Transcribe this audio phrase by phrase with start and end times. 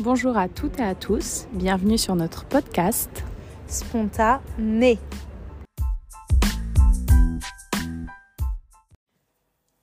[0.00, 3.10] Bonjour à toutes et à tous, bienvenue sur notre podcast
[3.66, 4.96] Spontané.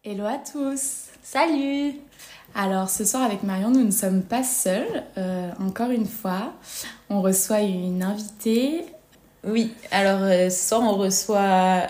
[0.05, 1.95] Hello à tous Salut
[2.55, 6.54] Alors ce soir avec Marion, nous ne sommes pas seuls, euh, encore une fois.
[7.09, 8.86] On reçoit une invitée.
[9.43, 11.88] Oui, alors euh, ce soir on reçoit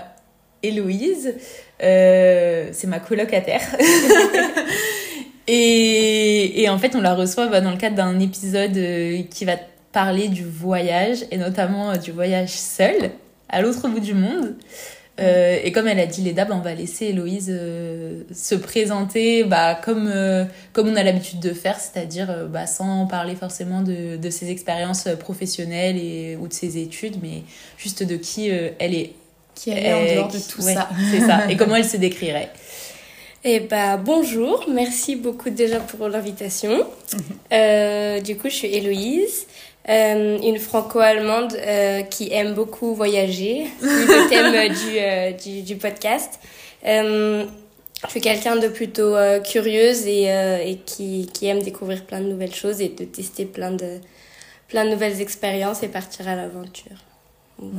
[0.63, 1.35] Héloïse,
[1.83, 3.61] euh, c'est ma colocataire.
[5.47, 9.45] et, et, en fait on la reçoit bah, dans le cadre d'un épisode euh, qui
[9.45, 9.57] va
[9.91, 13.11] parler du voyage, et notamment euh, du voyage seul,
[13.49, 14.55] à l'autre bout du monde.
[15.19, 19.45] Euh, et comme elle a dit Leda, bah, on va laisser Héloïse euh, se présenter
[19.45, 24.17] bah, comme, euh, comme on a l'habitude de faire, c'est-à-dire bah, sans parler forcément de,
[24.17, 27.43] de ses expériences professionnelles et, ou de ses études, mais
[27.77, 29.13] juste de qui elle est.
[29.53, 30.89] Qui elle est en dehors de tout ouais, ça.
[31.11, 31.49] C'est ça.
[31.49, 32.51] Et comment elle se décrirait.
[33.47, 36.83] Eh bah, bonjour, merci beaucoup déjà pour l'invitation.
[37.53, 39.45] Euh, du coup, je suis Héloïse,
[39.87, 46.39] euh, une franco-allemande euh, qui aime beaucoup voyager, le thème du, euh, du, du, podcast.
[46.83, 47.45] Je
[48.09, 52.81] suis quelqu'un de plutôt curieuse et, et qui, qui, aime découvrir plein de nouvelles choses
[52.81, 53.99] et de tester plein de,
[54.69, 57.04] plein de nouvelles expériences et partir à l'aventure.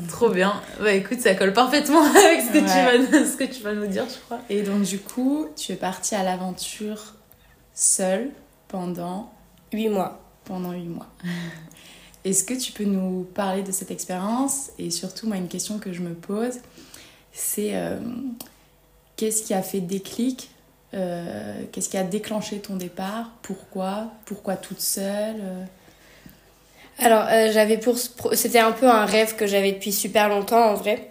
[0.08, 0.62] Trop bien.
[0.80, 3.06] Bah écoute, ça colle parfaitement avec ce que, ouais.
[3.06, 4.40] tu vas, ce que tu vas nous dire, je crois.
[4.48, 7.14] Et donc du coup, tu es partie à l'aventure
[7.74, 8.30] seule
[8.68, 9.32] pendant...
[9.72, 10.20] Huit mois.
[10.44, 11.08] Pendant huit mois.
[12.24, 14.70] Est-ce que tu peux nous parler de cette expérience?
[14.78, 16.54] Et surtout, moi, une question que je me pose,
[17.32, 17.98] c'est euh,
[19.16, 20.50] qu'est-ce qui a fait déclic
[20.94, 23.30] euh, Qu'est-ce qui a déclenché ton départ?
[23.42, 24.10] Pourquoi?
[24.24, 25.40] Pourquoi toute seule
[26.98, 27.98] alors, euh, j'avais pour.
[28.32, 31.10] C'était un peu un rêve que j'avais depuis super longtemps en vrai.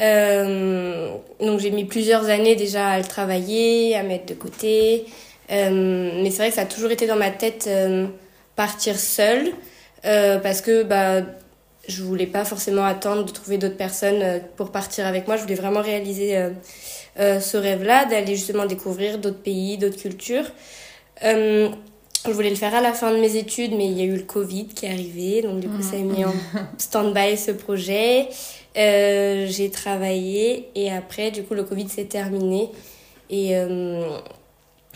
[0.00, 5.06] Euh, donc, j'ai mis plusieurs années déjà à le travailler, à mettre de côté.
[5.52, 8.06] Euh, mais c'est vrai que ça a toujours été dans ma tête euh,
[8.56, 9.52] partir seule.
[10.02, 11.22] parce que bah,
[11.88, 15.36] je voulais pas forcément attendre de trouver d'autres personnes pour partir avec moi.
[15.36, 16.36] Je voulais vraiment réaliser
[17.16, 20.46] ce rêve-là, d'aller justement découvrir d'autres pays, d'autres cultures.
[22.26, 24.16] Je voulais le faire à la fin de mes études, mais il y a eu
[24.16, 26.34] le Covid qui est arrivé, donc du coup ça a mis en
[26.78, 28.28] stand-by ce projet.
[28.76, 32.70] Euh, j'ai travaillé et après, du coup, le Covid s'est terminé.
[33.28, 34.18] Et, euh,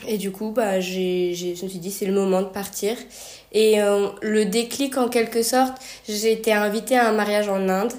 [0.06, 2.96] et du coup, bah, j'ai, j'ai, je me suis dit, c'est le moment de partir.
[3.52, 5.74] Et euh, le déclic, en quelque sorte,
[6.08, 7.92] j'ai été invitée à un mariage en Inde.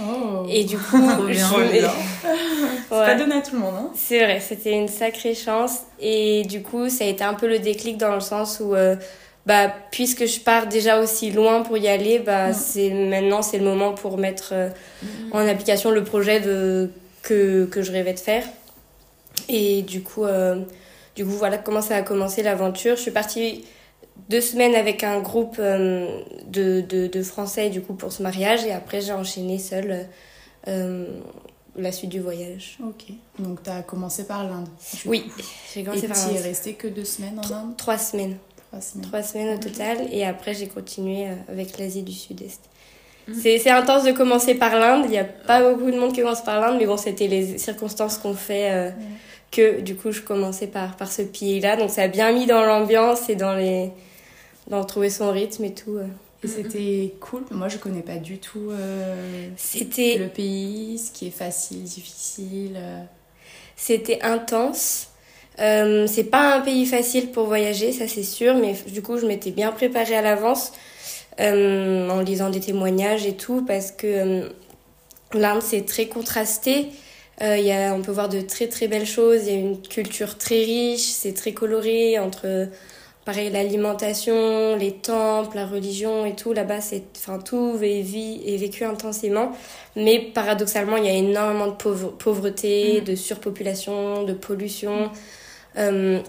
[0.00, 0.46] Oh.
[0.48, 1.34] Et du coup, je...
[1.38, 1.86] c'est ouais.
[2.88, 3.74] pas donné à tout le monde.
[3.76, 3.90] Hein.
[3.94, 5.80] C'est vrai, c'était une sacrée chance.
[6.00, 8.96] Et du coup, ça a été un peu le déclic dans le sens où, euh,
[9.46, 12.54] bah, puisque je pars déjà aussi loin pour y aller, bah, mmh.
[12.54, 14.68] c'est maintenant c'est le moment pour mettre euh,
[15.02, 15.06] mmh.
[15.32, 16.90] en application le projet de
[17.22, 18.44] que que je rêvais de faire.
[19.48, 20.56] Et du coup, euh,
[21.16, 22.96] du coup, voilà comment ça a commencé l'aventure.
[22.96, 23.64] Je suis partie
[24.28, 28.64] deux semaines avec un groupe euh, de, de, de, Français du coup pour ce mariage
[28.64, 30.06] et après j'ai enchaîné seule
[30.68, 31.06] euh,
[31.76, 32.78] la suite du voyage.
[32.84, 33.04] Ok,
[33.38, 34.68] donc tu as commencé par l'Inde
[35.06, 35.30] Oui,
[35.72, 36.30] j'ai commencé et par l'Inde.
[36.30, 38.36] tu es resté que deux semaines en Inde Trois semaines.
[38.70, 39.06] Trois semaines.
[39.06, 42.60] Trois semaines au total et après j'ai continué euh, avec l'Asie du Sud-Est.
[43.28, 43.32] Mmh.
[43.42, 46.42] C'est intense de commencer par l'Inde, il n'y a pas beaucoup de monde qui commence
[46.42, 48.94] par l'Inde mais bon c'était les circonstances qu'on fait euh, mmh.
[49.50, 52.64] que du coup je commençais par, par ce pays-là donc ça a bien mis dans
[52.64, 53.90] l'ambiance et dans les
[54.70, 55.98] d'en trouver son rythme et tout.
[56.42, 57.42] Et c'était cool.
[57.50, 62.76] Moi, je connais pas du tout euh, c'était le pays, ce qui est facile, difficile.
[62.76, 63.02] Euh...
[63.76, 65.08] C'était intense.
[65.58, 69.26] Euh, c'est pas un pays facile pour voyager, ça c'est sûr, mais du coup, je
[69.26, 70.72] m'étais bien préparée à l'avance
[71.40, 74.48] euh, en lisant des témoignages et tout, parce que euh,
[75.34, 76.88] l'Inde c'est très contrasté.
[77.42, 79.46] Y a, on peut voir de très très belles choses.
[79.46, 82.68] Il y a une culture très riche, c'est très coloré entre
[83.24, 88.56] pareil l'alimentation, les temples, la religion et tout là-bas c'est enfin tout est, vie, est
[88.56, 89.52] vécu intensément
[89.96, 93.04] mais paradoxalement il y a énormément de pauvre, pauvreté, mmh.
[93.04, 95.06] de surpopulation, de pollution.
[95.06, 95.10] Mmh.
[95.78, 96.20] Euh,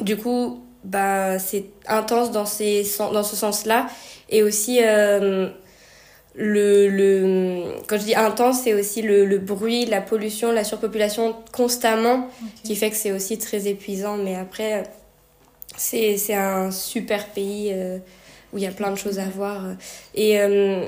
[0.00, 3.88] du coup bah c'est intense dans ces dans ce sens-là
[4.30, 5.48] et aussi euh,
[6.34, 11.36] le, le quand je dis intense c'est aussi le, le bruit la pollution la surpopulation
[11.52, 12.62] constamment okay.
[12.64, 14.84] qui fait que c'est aussi très épuisant mais après
[15.76, 17.98] c'est un super pays euh,
[18.52, 19.62] où il y a plein de choses à voir.
[20.14, 20.86] Et, euh,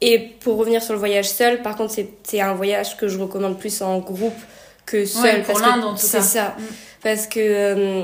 [0.00, 3.58] et pour revenir sur le voyage seul, par contre, c'est un voyage que je recommande
[3.58, 4.34] plus en groupe
[4.84, 5.22] que seul.
[5.22, 6.20] Ouais, pour l'Inde, en tout cas.
[6.20, 6.56] C'est ça.
[6.58, 6.62] Mm.
[7.02, 8.02] Parce que, euh,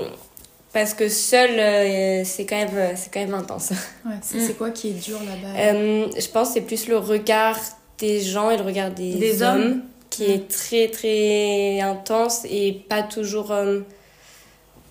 [0.73, 3.73] parce que seul, c'est quand, même, quand même intense.
[4.07, 4.55] Ouais, c'est mm.
[4.55, 5.73] quoi qui est dur là-bas
[6.19, 7.59] Je pense que c'est plus le regard
[7.99, 10.31] des gens et le regard des, des hommes, hommes qui mm.
[10.31, 13.53] est très, très intense et pas toujours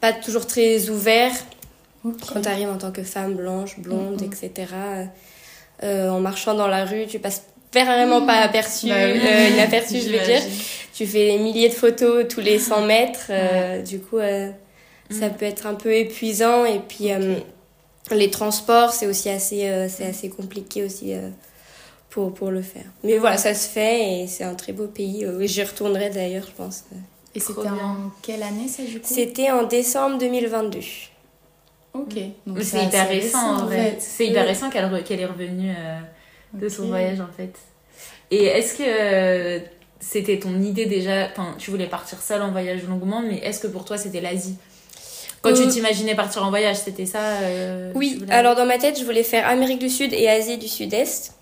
[0.02, 1.32] pas toujours très ouvert
[2.34, 4.28] Quand tu arrives en tant que femme blanche, blonde, Mhm.
[4.28, 4.52] etc.,
[5.84, 7.44] euh, en marchant dans la rue, tu passes
[7.74, 9.20] vraiment pas aperçu, Bah oui.
[9.24, 10.42] euh, inaperçu, je veux dire.
[10.94, 13.28] Tu fais des milliers de photos tous les 100 mètres.
[13.30, 15.34] euh, Du coup, ça Mm.
[15.38, 16.66] peut être un peu épuisant.
[16.66, 17.10] Et puis,
[18.12, 21.14] les transports, c'est aussi assez, c'est assez compliqué aussi
[22.10, 22.86] pour, pour le faire.
[23.04, 25.26] Mais voilà, ça se fait et c'est un très beau pays.
[25.42, 26.84] J'y retournerai d'ailleurs, je pense.
[27.34, 29.08] Et c'était en quelle année ça du coup?
[29.08, 30.80] C'était en décembre 2022.
[31.94, 32.14] Ok.
[32.48, 33.98] Donc C'est hyper récent en fait.
[34.00, 34.50] C'est hyper Oui.
[34.50, 36.00] récent qu'elle re- est revenue euh,
[36.54, 37.54] de son voyage en fait.
[38.32, 39.60] Et est-ce que euh,
[40.00, 43.68] c'était ton idée déjà Enfin, tu voulais partir seule en voyage longuement, mais est-ce que
[43.68, 44.56] pour toi c'était l'Asie?
[45.42, 48.78] Quand tu Euh, t'imaginais partir en voyage, c'était ça euh, Oui, voulais- alors dans ma
[48.78, 51.34] tête, je voulais faire Amérique du Sud et Asie du Sud-Est.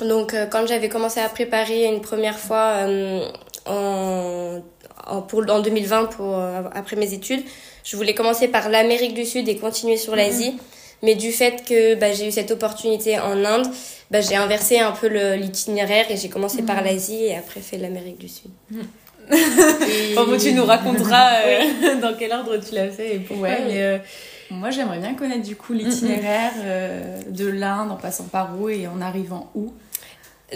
[0.00, 3.26] Donc, euh, quand j'avais commencé à préparer une première fois euh,
[3.64, 4.60] en,
[5.06, 7.42] en, pour, en 2020 pour, euh, après mes études,
[7.84, 10.56] je voulais commencer par l'Amérique du Sud et continuer sur l'Asie.
[11.02, 13.66] Mais du fait que bah, j'ai eu cette opportunité en Inde,
[14.10, 18.18] bah, j'ai inversé un peu l'itinéraire et j'ai commencé par l'Asie et après fait l'Amérique
[18.18, 18.50] du Sud.
[19.30, 23.48] Et- Enfin, bon, tu nous raconteras euh, dans quel ordre tu l'as fait et pourquoi.
[23.48, 23.58] Ouais.
[23.66, 23.98] mais, euh,
[24.50, 28.86] Moi, j'aimerais bien connaître du coup l'itinéraire euh, de l'Inde en passant par où et
[28.86, 29.72] en arrivant où.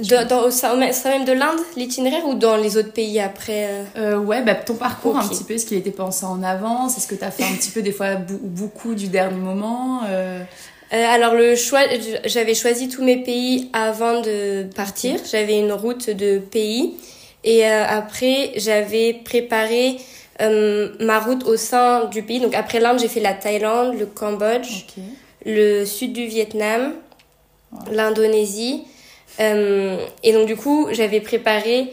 [0.09, 3.83] Dans, dans- au sein même de l'Inde, l'itinéraire ou dans les autres pays après euh?
[3.97, 6.97] Euh, ouais, bah, ton parcours un petit peu, est-ce qu'il était pensé en avance?
[6.97, 10.41] Est-ce que tu as fait un petit peu des fois beaucoup du dernier moment euh,
[10.93, 11.81] Euh, alors le choix,
[12.25, 15.19] j'avais choisi tous mes pays avant de partir.
[15.31, 16.95] J'avais une route de pays.
[17.43, 19.99] Et euh, après j'avais préparé
[20.41, 22.39] euh, ma route au sein du pays.
[22.41, 24.85] Donc après l'Inde, j'ai fait la Thaïlande, le Cambodge,
[25.45, 26.93] le sud du Vietnam,
[27.91, 28.85] l'Indonésie.
[29.38, 31.93] Euh, et donc du coup, j'avais préparé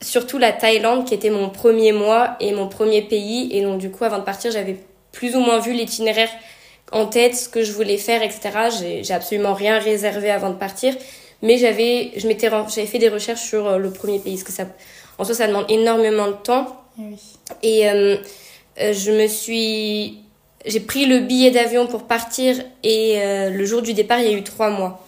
[0.00, 3.50] surtout la Thaïlande qui était mon premier mois et mon premier pays.
[3.52, 4.76] Et donc du coup, avant de partir, j'avais
[5.12, 6.30] plus ou moins vu l'itinéraire
[6.92, 9.02] en tête, ce que je voulais faire, etc.
[9.02, 10.94] J'ai absolument rien réservé avant de partir.
[11.42, 14.52] Mais j'avais, je m'étais, j'avais fait des recherches sur euh, le premier pays, parce que
[14.52, 14.66] ça,
[15.18, 16.82] en soi, ça demande énormément de temps.
[16.98, 17.16] Eh oui.
[17.62, 18.16] Et euh,
[18.80, 20.18] euh, je me suis.
[20.66, 24.34] J'ai pris le billet d'avion pour partir et euh, le jour du départ, il y
[24.34, 25.04] a eu trois mois.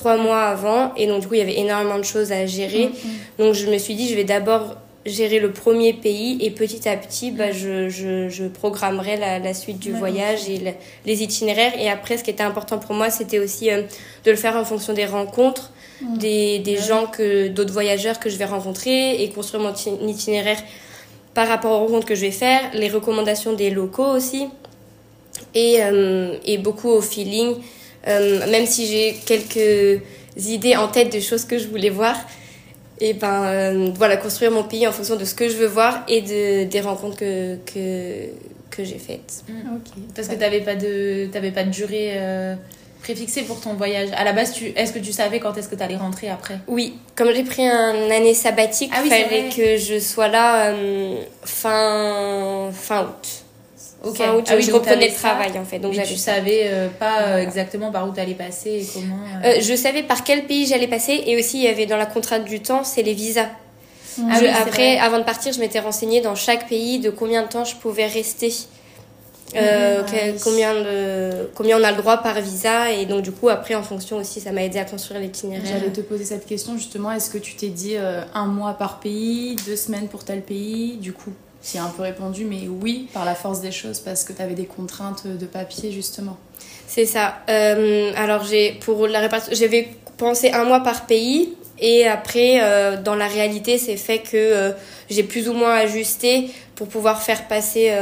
[0.00, 0.94] Trois mois avant.
[0.96, 2.86] Et donc, du coup, il y avait énormément de choses à gérer.
[2.86, 6.88] Mm, Donc, je me suis dit, je vais d'abord gérer le premier pays et petit
[6.88, 10.70] à petit, bah, je, je, je programmerai la, la suite du voyage et le-
[11.04, 11.74] les itinéraires.
[11.78, 13.82] Et après, ce qui était important pour moi, c'était aussi euh,
[14.24, 15.70] de le faire en fonction des rencontres,
[16.02, 16.16] Mm.
[16.16, 16.82] des, des Ouais.
[16.88, 20.62] gens, que d'autres voyageurs que je vais rencontrer et construire mon ti- itinéraire
[21.34, 24.48] par rapport aux rencontres que je vais faire, les recommandations des locaux aussi,
[25.54, 27.56] et, euh, et beaucoup au feeling,
[28.06, 30.02] même si j'ai quelques
[30.36, 32.16] idées en tête des choses que je voulais voir.
[33.02, 36.04] Et ben euh, voilà, construire mon pays en fonction de ce que je veux voir
[36.06, 38.26] et de, des rencontres que, que,
[38.70, 39.42] que j'ai faites.
[39.48, 40.02] Ok.
[40.14, 42.54] Parce que t'avais pas de t'avais pas de durée euh,
[43.02, 44.10] préfixée pour ton voyage.
[44.14, 46.58] À la base, tu est-ce que tu savais quand est-ce que t'allais rentrer après?
[46.68, 50.66] Oui, comme j'ai pris un année sabbatique, Ah oui, il fallait que je sois là
[50.66, 53.39] euh, fin, fin août.
[54.02, 54.16] Ok.
[54.16, 55.78] Fin août, Ah oui, je reprenais le travail en fait.
[55.78, 57.42] Donc tu savais euh, pas euh, Voilà.
[57.42, 59.16] exactement par où t'allais passer et comment.
[59.44, 59.58] euh.
[59.58, 62.06] Euh, je savais par quel pays j'allais passer et aussi il y avait dans la
[62.06, 63.42] contrainte du temps, c'est les visas.
[64.18, 67.10] Ah Je- oui, c'est après, avant de partir, je m'étais renseignée dans chaque pays de
[67.10, 68.52] combien de temps je pouvais rester.
[69.54, 70.04] Ah
[70.44, 73.82] combien, de, combien on a le droit par visa et donc du coup après en
[73.82, 75.66] fonction aussi ça m'a aidé à construire l'itinéraire.
[75.68, 77.10] J'allais te poser cette question justement.
[77.10, 77.96] Est-ce que tu t'es dit
[78.34, 81.32] un mois par pays, deux semaines pour tel pays Du coup,
[81.74, 84.54] as un peu répondu, mais oui, par la force des choses, parce que tu avais
[84.54, 86.38] des contraintes de papier justement.
[86.86, 87.36] C'est ça.
[87.48, 93.00] Euh, alors j'ai pour la répartition, j'avais pensé un mois par pays et après euh,
[93.00, 94.72] dans la réalité c'est fait que euh,
[95.08, 97.94] j'ai plus ou moins ajusté pour pouvoir faire passer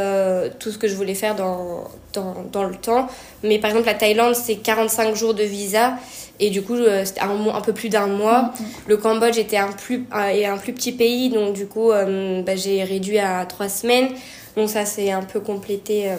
[0.61, 3.09] tout ce que je voulais faire dans, dans, dans le temps.
[3.43, 5.95] Mais par exemple la Thaïlande c'est 45 jours de visa
[6.41, 8.53] et du coup euh, c'était un, peu plus d'un mois.
[8.87, 12.43] Le Cambodge était un plus, un, est un plus petit pays donc du coup euh,
[12.43, 14.09] bah, j'ai réduit à trois semaines.
[14.57, 16.17] Donc ça c'est un peu complété euh,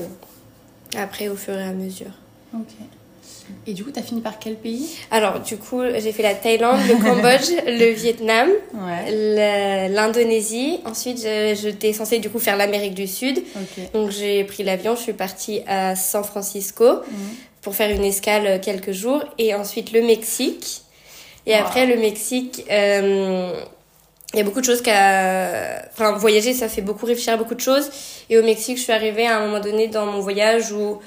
[0.98, 2.12] après au fur et à mesure.
[2.54, 2.74] Ok.
[3.66, 4.96] Et du coup, tu as fini par quel pays?
[5.10, 9.90] Alors, du coup, j'ai fait la Thaïlande, le Cambodge, le Vietnam, Ouais.
[9.90, 10.80] l'Indonésie.
[10.86, 13.42] Ensuite, j'étais censée du coup faire l'Amérique du Sud.
[13.94, 17.36] Donc, j'ai pris l'avion, je suis partie à San Francisco Mhm.
[17.70, 19.24] Pour faire une escale euh, quelques jours.
[19.38, 20.82] Et ensuite, le Mexique.
[21.46, 21.60] Et Wow.
[21.60, 23.54] après, le Mexique, euh,
[24.34, 25.84] il y a beaucoup de choses qu'à...
[25.94, 27.92] Enfin, voyager, ça fait beaucoup réfléchir à beaucoup de choses.
[28.32, 30.98] Et au Mexique, je suis arrivée à un moment donné dans mon voyage où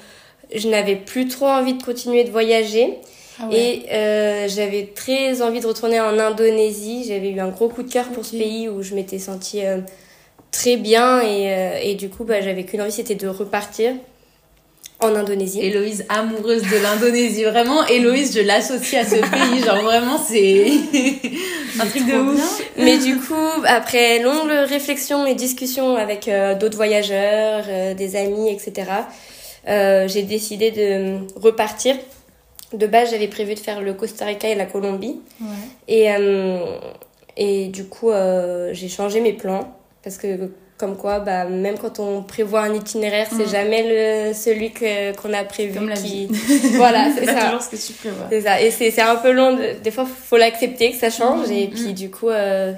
[0.55, 2.97] je n'avais plus trop envie de continuer de voyager.
[3.41, 3.59] Ah ouais.
[3.59, 7.03] Et euh, j'avais très envie de retourner en Indonésie.
[7.09, 9.79] J'avais eu un gros coup de cœur pour ce pays où je m'étais sentie euh,
[10.51, 11.19] très bien.
[11.19, 13.95] Et, euh, et du coup, bah, j'avais qu'une envie, c'était de repartir.
[15.03, 15.61] En Indonésie.
[15.61, 17.43] Héloïse amoureuse de l'Indonésie.
[17.43, 19.63] Vraiment, Héloïse, je l'associe à ce pays.
[19.63, 20.65] Genre, vraiment, c'est
[21.79, 22.61] un truc de ouf.
[22.77, 28.49] Mais du coup, après longue réflexion et discussion avec euh, d'autres voyageurs, euh, des amis,
[28.49, 28.89] etc.,
[29.67, 31.95] euh, j'ai décidé de repartir.
[32.73, 35.21] De base, j'avais prévu de faire le Costa Rica et la Colombie.
[35.39, 35.47] Ouais.
[35.87, 36.07] Et,
[37.37, 38.09] et du coup,
[38.71, 39.77] j'ai changé mes plans.
[40.03, 40.49] Parce que
[40.83, 43.49] comme quoi, bah, même quand on prévoit un itinéraire, c'est Mm.
[43.51, 45.73] jamais le, celui que, qu'on a prévu.
[45.75, 46.27] Comme la qui...
[46.27, 46.29] vie.
[46.75, 47.45] Voilà, c'est ça.
[47.45, 48.25] toujours ce que tu prévois.
[48.29, 48.61] C'est ça.
[48.61, 49.55] Et c'est, c'est un peu long.
[49.55, 51.49] de- Des fois, faut l'accepter que ça change.
[51.49, 51.71] Et Mm.
[51.71, 52.73] puis, du coup, euh,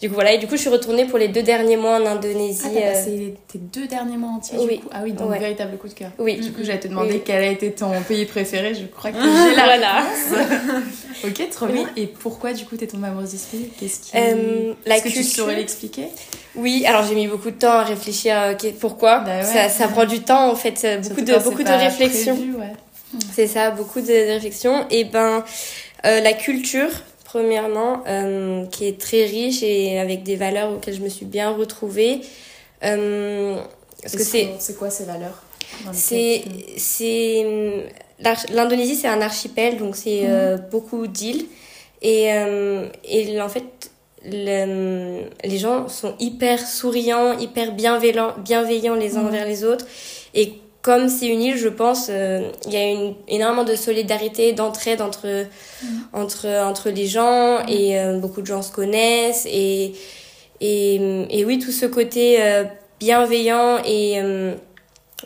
[0.00, 0.32] du coup, voilà.
[0.32, 2.62] Et du coup, je suis retournée pour les deux derniers mois en Indonésie.
[2.66, 4.76] Ah, t'as euh, passé tes deux derniers mois entiers oui.
[4.76, 4.88] du coup.
[4.92, 5.38] Ah oui, donc Ouais.
[5.38, 6.10] véritable coup de cœur.
[6.18, 6.36] Oui.
[6.38, 7.22] Du coup, j'allais te demander Oui.
[7.24, 8.74] quel a été ton pays préféré.
[8.74, 10.02] Je crois que j'ai la Voilà.
[11.24, 11.86] Ok, trop bien.
[11.96, 13.70] Et pourquoi du coup t'es tombée amoureuse de ce pays?
[13.80, 14.10] Qu'est-ce qui...
[14.16, 16.08] Euh, la Est-ce que tu saurais l'expliquer?
[16.54, 19.20] Oui, alors j'ai mis beaucoup de temps à réfléchir euh, qu'est- pourquoi?
[19.20, 19.42] Bah ouais.
[19.42, 22.36] ça, ça prend du temps en fait, euh, beaucoup Surtout de beaucoup de réflexion.
[22.36, 22.72] prévu, ouais.
[23.32, 24.84] C'est ça, beaucoup de, de réflexion.
[24.90, 25.42] Et ben,
[26.04, 26.90] euh, la culture,
[27.40, 31.50] premièrement, euh, qui est très riche et avec des valeurs auxquelles je me suis bien
[31.50, 32.20] retrouvée.
[32.82, 33.56] Euh,
[34.00, 35.42] parce que c'est, quoi ces valeurs
[35.92, 36.42] c'est,
[36.78, 37.82] c'est hum,
[38.54, 41.44] l'Indonésie, c'est un archipel, donc c'est euh, beaucoup d'îles.
[42.02, 42.26] Et,
[43.04, 43.64] et en fait,
[44.24, 49.26] le- les gens sont hyper souriants, hyper bienveillants, bienveillants les uns Mhm.
[49.28, 49.86] envers les autres.
[50.34, 50.54] Et
[50.86, 55.00] comme c'est une île, je pense, euh, il y a une, énormément de solidarité, d'entraide
[55.02, 55.26] entre,
[56.12, 59.46] entre, entre les gens et euh, beaucoup de gens se connaissent.
[59.50, 59.94] Et,
[60.60, 60.94] et,
[61.30, 62.62] et oui, tout ce côté euh,
[63.00, 64.20] bienveillant et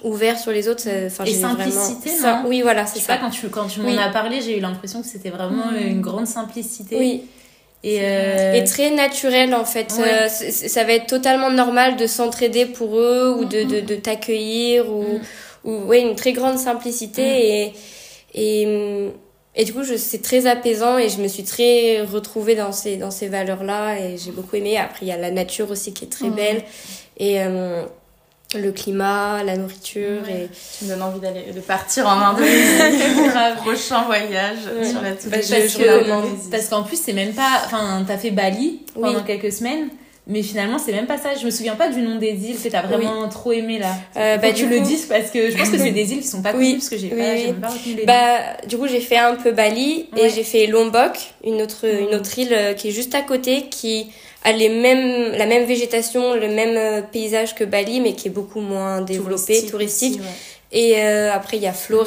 [0.03, 2.49] ouvert sur les autres, ça- enfin, Et vraiment- simplicité, ça, non?
[2.49, 3.21] Oui, voilà, c'est sais pas, ça.
[3.21, 3.99] quand tu, quand tu m'en Oui.
[3.99, 5.87] as parlé, j'ai eu l'impression que c'était vraiment Mm.
[5.89, 6.97] une grande simplicité.
[6.99, 7.25] Oui.
[7.83, 9.91] Et, euh, Et très naturel en fait.
[9.99, 10.27] Ouais.
[10.27, 13.69] Euh, ça va être totalement normal de s'entraider pour eux ou de, Mhm.
[13.73, 15.21] de, de t'accueillir ou, Mm.
[15.65, 17.73] Ou ouais, une très grande simplicité et,
[18.35, 19.09] et,
[19.57, 22.97] et du coup je- c'est très apaisant et je me suis très retrouvée dans ces,
[22.97, 24.77] dans ces valeurs-là et j'ai beaucoup aimé.
[24.79, 26.35] Après il y a la nature aussi qui est très Mhm.
[26.35, 26.63] belle
[27.19, 27.83] et euh,
[28.57, 30.49] le climat, la nourriture et
[30.79, 32.83] Tu me donnes envie d'aller, de partir en Indonésie.
[33.65, 34.85] Prochain voyage Ouais.
[34.91, 35.37] sur la to-do
[36.09, 36.23] Bah.
[36.51, 37.63] Parce qu'en plus, c'est même pas.
[37.65, 39.25] Enfin, t'as fait Bali pendant Oui.
[39.25, 39.89] quelques semaines.
[40.27, 41.35] Mais finalement, c'est même pas ça.
[41.35, 43.93] Je me souviens pas du nom des îles que t'as vraiment trop aimé là.
[44.17, 46.43] Euh, bah, tu le dises parce que je pense que c'est des îles qui sont
[46.43, 46.67] pas Oui.
[46.67, 47.53] connues parce que j'ai Oui, pas, oui.
[47.61, 48.07] pas retenu les noms.
[48.07, 50.27] Bah, du coup, j'ai fait un peu Bali Ouais.
[50.27, 53.63] et j'ai fait Lombok, une autre, une autre île euh, qui est juste à côté,
[53.71, 54.07] qui
[54.45, 58.31] a les mêmes, la même végétation, le même euh, paysage que Bali, mais qui est
[58.31, 60.13] beaucoup moins développé, touristique.
[60.15, 60.27] aussi, ouais.
[60.73, 62.07] Et euh, après, il y a Flores,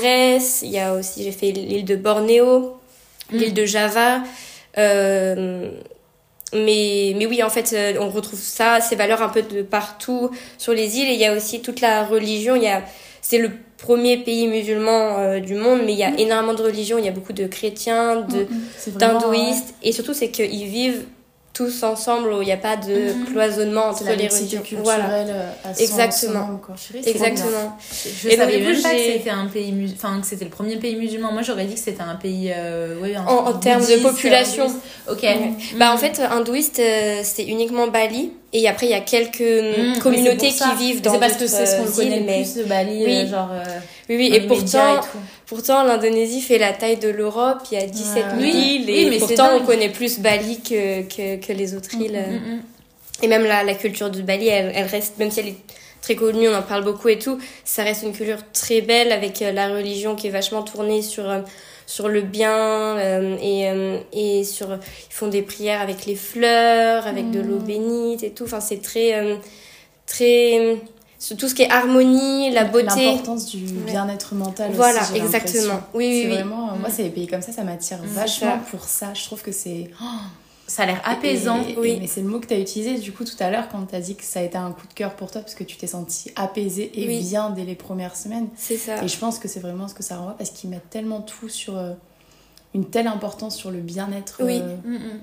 [0.62, 2.76] il y a aussi, j'ai fait l'île de Bornéo,
[3.32, 3.40] Mhm.
[3.40, 4.22] l'île de Java.
[4.78, 5.70] Euh,
[6.54, 10.30] mais, mais oui, en fait, euh, on retrouve ça, ces valeurs un peu de partout
[10.58, 11.10] sur les îles.
[11.10, 12.56] Et il y a aussi toute la religion.
[12.56, 12.84] Il y a,
[13.22, 16.98] c'est le premier pays musulman euh, du monde, mais il y a énormément de religions.
[16.98, 18.48] Il y a beaucoup de chrétiens, de.
[18.78, 19.76] C'est vraiment, d'hindouistes.
[19.84, 21.06] Et surtout, c'est qu'ils vivent
[21.54, 23.26] tous ensemble, où il n'y a pas de Mhm.
[23.26, 24.64] cloisonnement entre la les religions.
[24.84, 26.60] Voilà, euh, à Exactement.
[26.66, 26.76] quoi.
[27.06, 27.78] Exactement.
[27.94, 30.78] Je Et savais même pas que c'était un pays mus- enfin que c'était le premier
[30.78, 31.32] pays musulman.
[31.32, 34.04] Moi j'aurais dit que c'était un pays euh, ouais, un- En- en termes de bouddhiste,
[34.04, 34.66] population.
[35.10, 35.26] Ok.
[35.78, 40.00] Bah en fait hindouiste euh, c'est uniquement Bali et après il y a quelques Mhm,
[40.00, 42.56] communautés qui vivent dans C'est parce que c'est ce qu'on euh, connaît le mais plus
[42.56, 43.16] de Bali, Oui.
[43.24, 43.50] euh, genre.
[43.52, 43.64] euh,
[44.10, 45.00] oui oui et pourtant et
[45.48, 48.42] pourtant l'Indonésie fait la taille de l'Europe il y a 17 000 Ouais.
[48.42, 51.94] Oui, îles oui, et mais pourtant on connaît plus Bali que que, que les autres
[51.96, 52.14] îles.
[52.14, 52.62] Mhm, mhm.
[53.24, 55.56] et même la, la culture de Bali elle, elle reste même si elle est
[56.02, 59.42] très connue on en parle beaucoup et tout ça reste une culture très belle avec
[59.42, 61.24] euh, la religion qui est vachement tournée sur
[61.94, 62.52] sur le bien
[62.98, 67.60] euh, et, euh, et sur ils font des prières avec les fleurs avec de l'eau
[67.60, 67.66] Mhm.
[67.68, 69.36] bénite et tout enfin c'est très euh,
[70.08, 70.82] très
[71.20, 75.82] sur tout ce qui est harmonie la beauté L'importance du bien-être mental voilà aussi, exactement
[75.94, 78.62] oui oui oui vraiment, moi, c'est les pays comme ça, ça m'attire Mm, vachement ça.
[78.72, 79.14] pour ça.
[79.14, 79.92] Je trouve que c'est.
[80.68, 81.62] Ça a l'air apaisant.
[81.68, 81.98] Et- et- oui.
[82.00, 83.96] mais c'est le mot que tu as utilisé du coup tout à l'heure quand tu
[83.96, 85.76] as dit que ça a été un coup de cœur pour toi parce que tu
[85.78, 87.20] t'es senti apaisé et Oui.
[87.20, 88.48] bien dès les premières semaines.
[88.56, 90.90] c'est ça Et je pense que c'est vraiment ce que ça renvoie parce qu'ils mettent
[90.90, 91.78] tellement tout sur.
[91.78, 91.94] euh,
[92.76, 94.60] une telle importance sur le bien-être Oui.
[94.62, 95.20] euh, Mhm, mhm.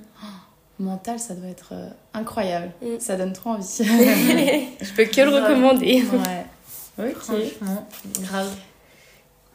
[0.78, 2.70] mental, ça doit être euh, incroyable.
[2.80, 3.00] Mm.
[3.00, 3.66] Ça donne trop envie.
[4.80, 6.44] je peux que le recommander ouais.
[7.08, 7.14] Ok.
[7.16, 7.88] Franchement,
[8.20, 8.50] grave.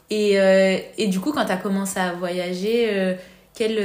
[0.10, 3.16] Et, euh, et du coup, quand t'as commencé à voyager, euh,
[3.54, 3.78] quel.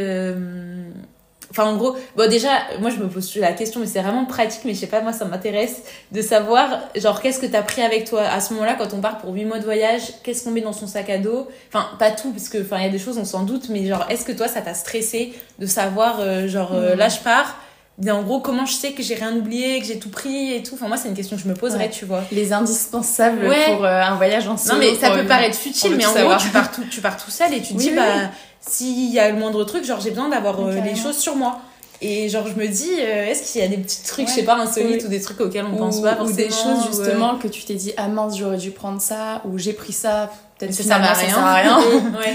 [1.51, 2.49] Enfin, en gros, bon, déjà,
[2.81, 5.13] moi je me pose la question, mais c'est vraiment pratique, mais je sais pas, moi
[5.13, 8.95] ça m'intéresse de savoir, genre, qu'est-ce que t'as pris avec toi à ce moment-là quand
[8.95, 11.49] on part pour 8 mois de voyage, qu'est-ce qu'on met dans son sac à dos?
[11.73, 13.85] Enfin, pas tout, parce que, enfin, il y a des choses, on s'en doute, mais
[13.87, 16.99] genre, est-ce que toi ça t'a stressé de savoir, euh, genre, euh, Mhm.
[16.99, 17.57] là je pars,
[18.03, 20.63] Mais en gros, comment je sais que j'ai rien oublié, que j'ai tout pris et
[20.63, 20.73] tout?
[20.75, 21.91] Enfin, moi, c'est une question que je me poserais, Ouais.
[21.91, 22.23] tu vois.
[22.33, 23.67] Les indispensables Ouais.
[23.67, 24.81] pour euh, un voyage en solo.
[24.81, 27.23] Non, mais ça peut paraître futile, le mais en gros, tu pars, tout, tu pars
[27.23, 28.31] tout seul et tu te Oui, dis, oui, bah.
[28.61, 31.61] S'il y a le moindre truc, genre, j'ai besoin d'avoir euh, les choses sur moi.
[32.03, 34.33] Et genre, je me dis, euh, est-ce qu'il y a des petits trucs, Ouais.
[34.33, 35.05] je sais pas, insolites Oui.
[35.07, 37.63] ou des trucs auxquels on ou, pense pas ou des choses euh, justement que tu
[37.65, 41.15] t'es dit ah mince j'aurais dû prendre ça ou j'ai pris ça peut-être Ça finalement
[41.15, 41.35] sert à ça rien.
[41.35, 41.79] sert à rien.
[42.19, 42.35] ouais.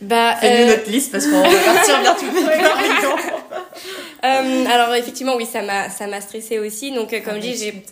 [0.00, 2.26] Bah, Fais-nous euh, notre liste parce qu'on va partir bientôt.
[4.24, 6.92] euh, alors effectivement, oui, ça m'a, ça m'a stressé aussi.
[6.92, 7.82] Donc, euh, comme je dis, j'ai,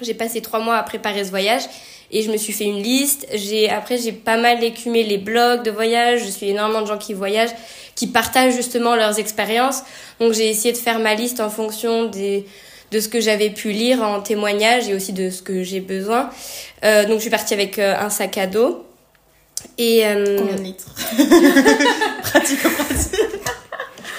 [0.00, 1.62] j'ai passé trois mois à préparer ce voyage
[2.10, 3.26] et je me suis fait une liste.
[3.34, 6.24] J'ai, après, j'ai pas mal écumé les blogs de voyage.
[6.24, 7.54] Je suis énormément de gens qui voyagent,
[7.94, 9.82] qui partagent justement leurs expériences.
[10.18, 12.46] Donc, j'ai essayé de faire ma liste en fonction des,
[12.90, 16.30] de ce que j'avais pu lire en témoignage et aussi de ce que j'ai besoin.
[16.84, 18.84] Euh, donc, je suis partie avec euh, un sac à dos.
[19.78, 20.94] Et, euh, Combien de litres?
[22.22, 23.20] Pratico-pratique.
[23.34, 23.39] je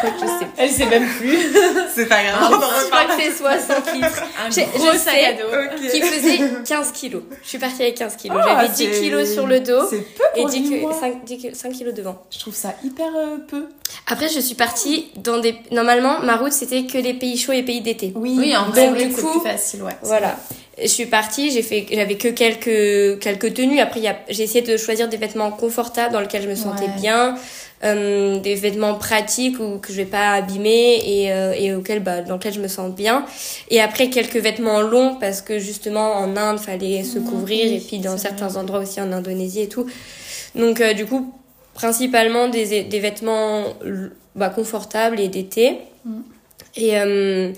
[0.07, 1.37] crois que je sais Elle sait même plus.
[1.95, 2.89] C'est pas Je grave.
[2.89, 4.23] crois que c'est 60 litres.
[4.39, 5.87] Un gros je sac sais à dos.
[5.91, 7.23] qui faisait 15 kilos.
[7.43, 8.37] Je suis partie avec 15 kilos.
[8.41, 10.79] Ah, J'avais 10 c'est- kilos sur le dos C'est peu et pour 10, huit ki-
[10.81, 10.93] mois.
[10.99, 12.21] 5, 10 ki- 5 kilos devant.
[12.31, 13.65] Je trouve ça hyper euh, peu.
[14.07, 15.55] Après, je suis partie dans des.
[15.71, 18.13] Normalement, ma route c'était que les pays chauds et pays d'été.
[18.15, 19.95] Oui, Oui, en donc vrai, du coup, plus facile, ouais.
[20.03, 20.37] Voilà.
[20.81, 23.79] Je suis partie, j'ai fait, j'avais que quelques quelques tenues.
[23.79, 26.95] Après, j'ai essayé de choisir des vêtements confortables dans lesquels je me sentais Ouais.
[26.99, 27.35] bien,
[27.83, 32.21] euh, des vêtements pratiques ou que je vais pas abîmer et euh, et auxquels bah
[32.21, 33.25] dans lesquels je me sens bien.
[33.69, 37.75] Et après quelques vêtements longs parce que justement en Inde fallait se Mhm, couvrir oui,
[37.75, 38.59] et puis dans certains vrai.
[38.61, 39.85] endroits aussi en Indonésie et tout.
[40.55, 41.33] Donc euh, du coup
[41.73, 43.63] principalement des des vêtements
[44.35, 45.77] bah, confortables et d'été.
[46.05, 46.23] Mhm.
[46.77, 47.51] Et euh,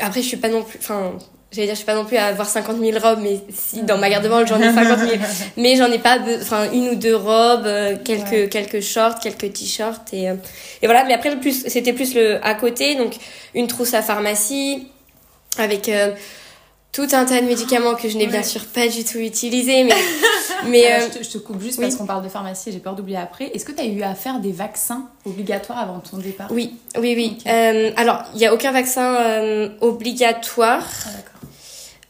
[0.00, 0.78] après, je suis pas non plus.
[0.80, 1.12] Enfin,
[1.52, 3.96] j'allais dire, je suis pas non plus à avoir 50 000 robes, mais si dans
[3.98, 5.12] ma garde-robe j'en ai 50 000.
[5.56, 6.18] mais j'en ai pas.
[6.40, 8.48] Enfin, une ou deux robes, euh, quelques Ouais.
[8.48, 10.34] quelques shorts, quelques t-shirts et euh,
[10.82, 11.04] et voilà.
[11.04, 13.14] Mais après, le plus, c'était plus le à côté, donc
[13.54, 14.88] une trousse à pharmacie
[15.58, 15.88] avec.
[15.88, 16.12] euh,
[16.90, 19.92] tout un tas de médicaments que je n'ai bien sûr pas du tout utilisés, mais,
[20.68, 21.84] mais Alors, je, te, je te coupe juste oui.
[21.84, 23.44] parce qu'on parle de pharmacie j'ai peur d'oublier après.
[23.54, 26.48] Est-ce que tu as eu à faire des vaccins obligatoires avant ton départ?
[26.50, 27.38] Oui, oui, oui.
[27.94, 30.82] Alors, il y a aucun vaccin obligatoire.
[31.06, 31.37] Ah, d'accord.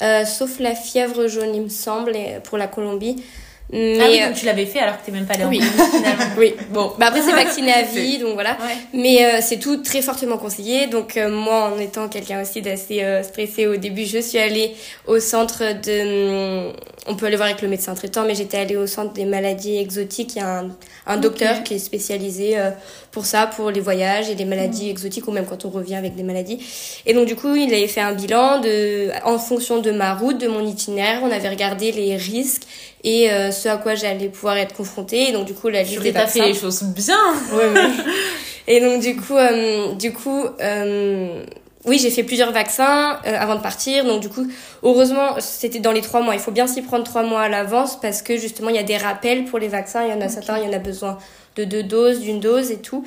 [0.02, 3.22] Euh, sauf la fièvre jaune, il me semble, et- pour la Colombie.
[3.70, 5.48] Mais, Ah oui, euh, donc tu l'avais fait alors que t'es même pas allée en
[5.50, 5.60] oui.
[6.38, 6.54] Oui.
[6.70, 6.92] Bon.
[6.98, 8.52] Bah après, c'est vacciné à vie, donc voilà.
[8.52, 8.76] Ouais.
[8.94, 10.86] Mais euh, c'est tout très fortement conseillé.
[10.86, 14.74] Donc euh, moi, en étant quelqu'un aussi d'assez euh, stressé au début, je suis allée
[15.06, 16.70] au centre de...
[17.08, 19.78] On peut aller voir avec le médecin traitant, mais j'étais allée au centre des maladies
[19.78, 20.36] exotiques.
[20.36, 20.70] Il y a un,
[21.06, 22.70] un docteur qui est spécialisé euh,
[23.10, 26.14] pour ça, pour les voyages et les maladies exotiques, ou même quand on revient avec
[26.14, 26.58] des maladies.
[27.06, 30.38] Et donc du coup, il avait fait un bilan de, en fonction de ma route,
[30.38, 31.20] de mon itinéraire.
[31.22, 32.62] On avait regardé les risques
[33.04, 35.30] et euh, ce à quoi j'allais pouvoir être confrontée.
[35.30, 36.52] Et donc du coup, la liste des t'as fait vaccins.
[36.52, 37.16] les choses bien.
[37.52, 37.90] Ouais, ouais.
[38.68, 41.42] Et donc du coup, euh, du coup, euh,
[41.84, 44.04] oui, j'ai fait plusieurs vaccins euh, avant de partir.
[44.04, 44.46] Donc du coup,
[44.82, 46.34] heureusement, c'était dans les trois mois.
[46.34, 48.82] Il faut bien s'y prendre trois mois à l'avance parce que justement, il y a
[48.82, 50.04] des rappels pour les vaccins.
[50.04, 51.18] Il y en a certains, il y en a besoin
[51.56, 53.04] de deux doses, d'une dose et tout.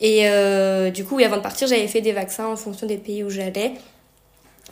[0.00, 2.96] Et euh, du coup, oui, avant de partir, j'avais fait des vaccins en fonction des
[2.98, 3.72] pays où j'allais.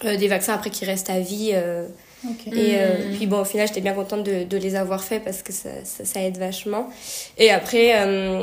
[0.04, 1.50] Euh, des vaccins après qui restent à vie.
[1.52, 1.86] euh,
[2.52, 3.16] et euh, Mm.
[3.16, 5.70] puis bon, au final, j'étais bien contente de, de les avoir faits parce que ça,
[5.84, 6.88] ça, ça aide vachement.
[7.38, 8.42] Et après, euh,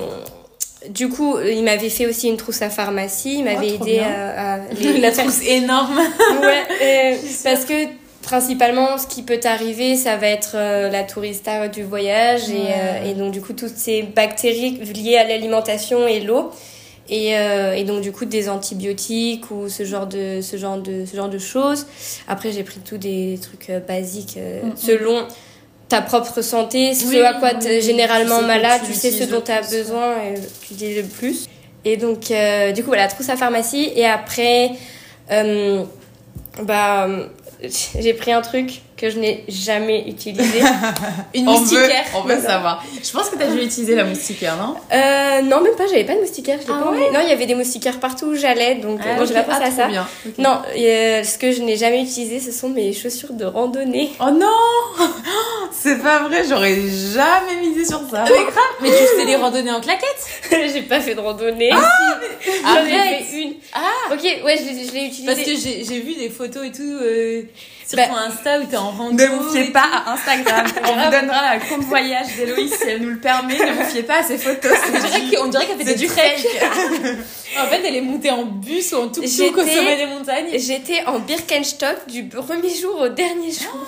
[0.90, 3.40] du coup, il m'avait fait aussi une trousse à pharmacie.
[3.40, 5.98] Il m'avait Oh, aidé à, à les- La trousse énorme.
[6.42, 7.74] Ouais, euh, parce que
[8.22, 13.14] principalement, ce qui peut t'arriver, ça va être euh, la tourista du voyage et, euh,
[13.14, 16.52] donc du coup toutes ces bactéries liées à l'alimentation et l'eau.
[17.12, 21.06] Et, euh, et donc du coup des antibiotiques ou ce genre de ce genre de
[21.06, 21.88] ce genre de choses.
[22.28, 24.74] Après j'ai pris tout des trucs euh, basiques euh, Mhm.
[24.78, 25.28] selon
[25.90, 27.82] ta propre santé, ce Oui, à quoi oui.
[27.82, 30.36] généralement Tu sais que malade, tu tu sais ce dont tu as besoin et
[30.68, 31.48] tu dis le plus.
[31.84, 34.72] Et donc euh, du coup voilà, trousse à pharmacie et après
[35.32, 35.84] euh,
[36.64, 37.08] bah
[38.00, 40.60] j'ai pris un truc que je n'ai jamais utilisé.
[41.34, 42.06] Une On veut, moustiquaire.
[42.16, 42.84] on veut savoir.
[43.02, 44.76] Je pense que tu as dû utiliser la moustiquaire, non?
[44.92, 46.60] Euh, non, même pas, j'avais pas de moustiquaire.
[46.60, 46.92] je Ah pas.
[46.92, 49.64] Non, il y avait des moustiquaires partout où j'allais, donc euh, bon, j'ai pas pensé
[49.64, 49.88] à ça.
[49.88, 50.08] Bien.
[50.38, 54.12] Non, euh, ce que je n'ai jamais utilisé, ce sont mes chaussures de randonnée.
[54.20, 54.48] Oh non
[55.72, 58.26] C'est pas vrai, j'aurais jamais misé sur ça.
[58.82, 60.26] Mais tu faisais les randonnées en claquettes?
[60.74, 61.70] J'ai pas fait de randonnée.
[61.72, 61.90] Ah,
[62.64, 63.54] J'en ai fait une.
[63.74, 65.26] Ah Ok, ouais, je l'ai je l'ai utilisé.
[65.26, 67.44] Parce que j'ai j'ai vu des photos et tout euh,
[67.90, 69.16] sur Bah, ton Insta où t'es en rando.
[69.24, 70.10] Ne vous fiez pas tout.
[70.10, 70.66] à Instagram.
[70.88, 73.56] On vous donnera la compte voyage d'Héloïse si elle nous le permet.
[73.58, 74.72] Ne vous fiez pas à ces photos.
[74.88, 76.46] On dirait que- on dirait qu'elle fait des du fake.
[77.60, 80.48] En fait, elle est montée en bus ou en tuk-tuk J'étais- au sommet des montagnes.
[80.60, 83.88] J'étais en Birkenstock du premier jour au dernier jour.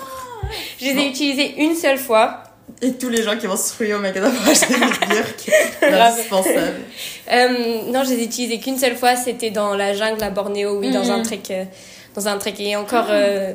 [0.80, 2.42] Je les ai utilisées une seule fois.
[2.80, 4.80] Et tous les gens qui vont se trouver au magasin pour acheter des
[5.14, 5.50] birks.
[5.82, 6.80] Indispensable.
[7.30, 7.48] Euh,
[7.92, 10.90] non, je les ai utilisés qu'une seule fois, c'était dans la jungle à Bornéo, oui,
[10.90, 11.22] dans un Mhm.
[11.24, 11.40] trek.
[11.50, 11.64] euh,
[12.16, 12.54] dans un trek.
[12.58, 13.06] Et encore.
[13.10, 13.52] euh,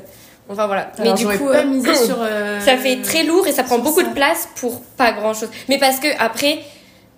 [0.49, 0.91] enfin voilà.
[0.99, 1.45] Alors, Mais du coup.
[1.47, 2.17] pas euh, misé sur.
[2.21, 4.07] euh, Ça fait très lourd et ça prend beaucoup ça.
[4.07, 5.49] de place pour pas grand chose.
[5.69, 6.60] Mais parce que après,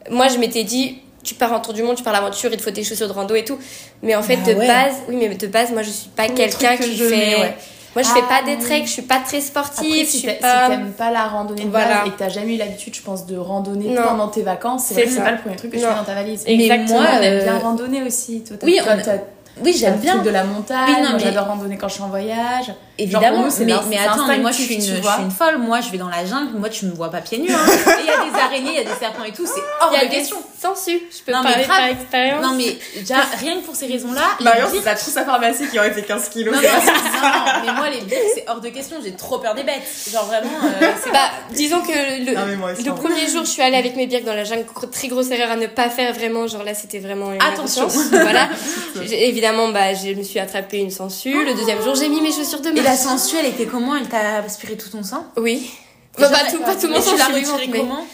[0.09, 2.61] moi je m'étais dit, tu pars en tour du monde, tu pars l'aventure, il te
[2.63, 3.59] faut tes chaussures de rando et tout.
[4.01, 4.67] Mais en fait, Bah de ouais.
[4.67, 7.15] base, oui, mais de base, moi je suis pas quelqu'un qui je fait.
[7.17, 7.57] mets, ouais.
[7.95, 8.63] Moi je Ah, fais pas des oui.
[8.63, 10.67] treks, je suis pas très Après, sportive, je si pas.
[10.69, 11.95] t'aimes pas la randonnée de Voilà.
[11.99, 14.03] base et que t'as jamais eu l'habitude, je pense, de randonner Non.
[14.09, 15.89] pendant tes vacances, c'est pas le premier truc que tu Non.
[15.89, 16.43] mets dans ta valise.
[16.45, 16.99] Exactement.
[17.01, 18.43] Mais moi, euh, bien randonner aussi.
[18.43, 19.17] Toi, oui, toi, on- t'as-
[19.63, 20.13] Oui, j'aime bien.
[20.13, 20.95] truc de la montagne.
[21.01, 22.65] Oui, mais- J'adore randonner quand je suis en voyage.
[22.67, 25.01] Genre, Évidemment, c'est mais, mais attends, mais moi je suis, une, je suis
[25.37, 27.47] folle, moi je vais dans la jungle, moi tu me vois pas pieds nus.
[27.49, 27.57] Hein.
[27.97, 29.89] Et il y a des araignées, il y a des serpents et tout, c'est hors
[29.93, 30.35] Il y a de question.
[30.61, 31.77] sangsues, je peux Non, parler grave.
[31.77, 32.43] par expérience.
[32.43, 35.65] Non mais déjà, rien que pour ces raisons-là, les Marion, c'est la trousse à pharmacie
[35.69, 36.53] qui aurait fait 15 kilos.
[36.53, 39.55] non, mais, non, non, mais moi les birks c'est hors de question, j'ai trop peur
[39.55, 39.83] des bêtes.
[40.11, 40.49] Genre vraiment,
[40.81, 41.19] euh, c'est Bah,
[41.53, 41.93] disons que
[42.25, 44.25] le, Non, mais moi aussi, le en premier jour, je suis allée avec mes birks
[44.25, 44.65] dans la jungle.
[44.91, 46.47] Très grosse erreur à ne pas faire, vraiment.
[46.47, 47.87] Genre là, c'était vraiment une Attention.
[48.11, 48.49] voilà.
[49.01, 51.43] J'ai- Évidemment, bah, je me suis attrapé une sangsue.
[51.43, 52.97] Le deuxième jour, j'ai mis mes chaussures de Et la marche.
[52.97, 53.95] sangsue, elle était comment?
[53.95, 55.25] Elle t'a aspiré tout ton sang?
[55.37, 55.71] Oui.
[56.17, 58.05] Bah, pas tout, pas tout mon sang, je retiré comment?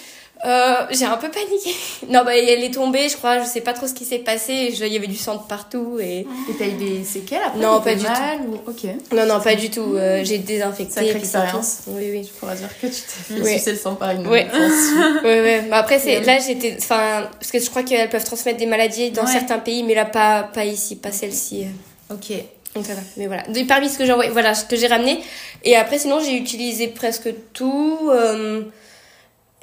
[0.46, 1.72] Euh, j'ai un peu paniqué.
[2.10, 3.40] Non, bah, elle est tombée, je crois.
[3.42, 4.74] Je sais pas trop ce qui s'est passé.
[4.78, 6.20] Je- Il y avait du sang de partout et.
[6.50, 7.60] Et t'as eu des séquelles après?
[7.60, 8.70] Non, pas du mal, ou...
[8.70, 8.84] Ok.
[9.14, 9.96] Non, non, pas du tout.
[9.96, 10.94] Euh, j'ai désinfecté.
[10.94, 11.78] Sacrée expérience.
[11.86, 11.92] tout.
[11.96, 12.24] Oui, oui.
[12.32, 13.54] Je pourrais dire que tu t'es fait Oui.
[13.58, 14.30] sucer le sang par une sangsue.
[15.24, 15.62] Ouais, ouais.
[15.70, 19.12] Mais après, c'est, là, j'étais, enfin, parce que je crois qu'elles peuvent transmettre des maladies
[19.12, 19.32] dans Ouais.
[19.32, 21.66] certains pays, mais là, pas, pas ici, pas celle-ci.
[22.12, 22.34] Ok.
[22.76, 23.02] Donc ça va.
[23.18, 23.44] Mais voilà.
[23.44, 25.22] De- parmi ce que j'ai envoyé- voilà, ce que j'ai ramené.
[25.64, 28.00] Et après, sinon, j'ai utilisé presque tout.
[28.12, 28.64] euh,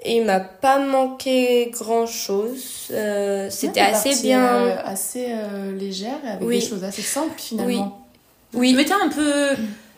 [0.04, 2.90] et il m'a pas manqué grand chose.
[3.50, 4.44] c'était Ouais, t'es assez bien.
[4.44, 6.60] euh, assez euh, légère et avec Oui.
[6.60, 8.02] des choses assez simples finalement.
[8.54, 8.74] Oui.
[8.74, 9.50] Mais t'es un peu.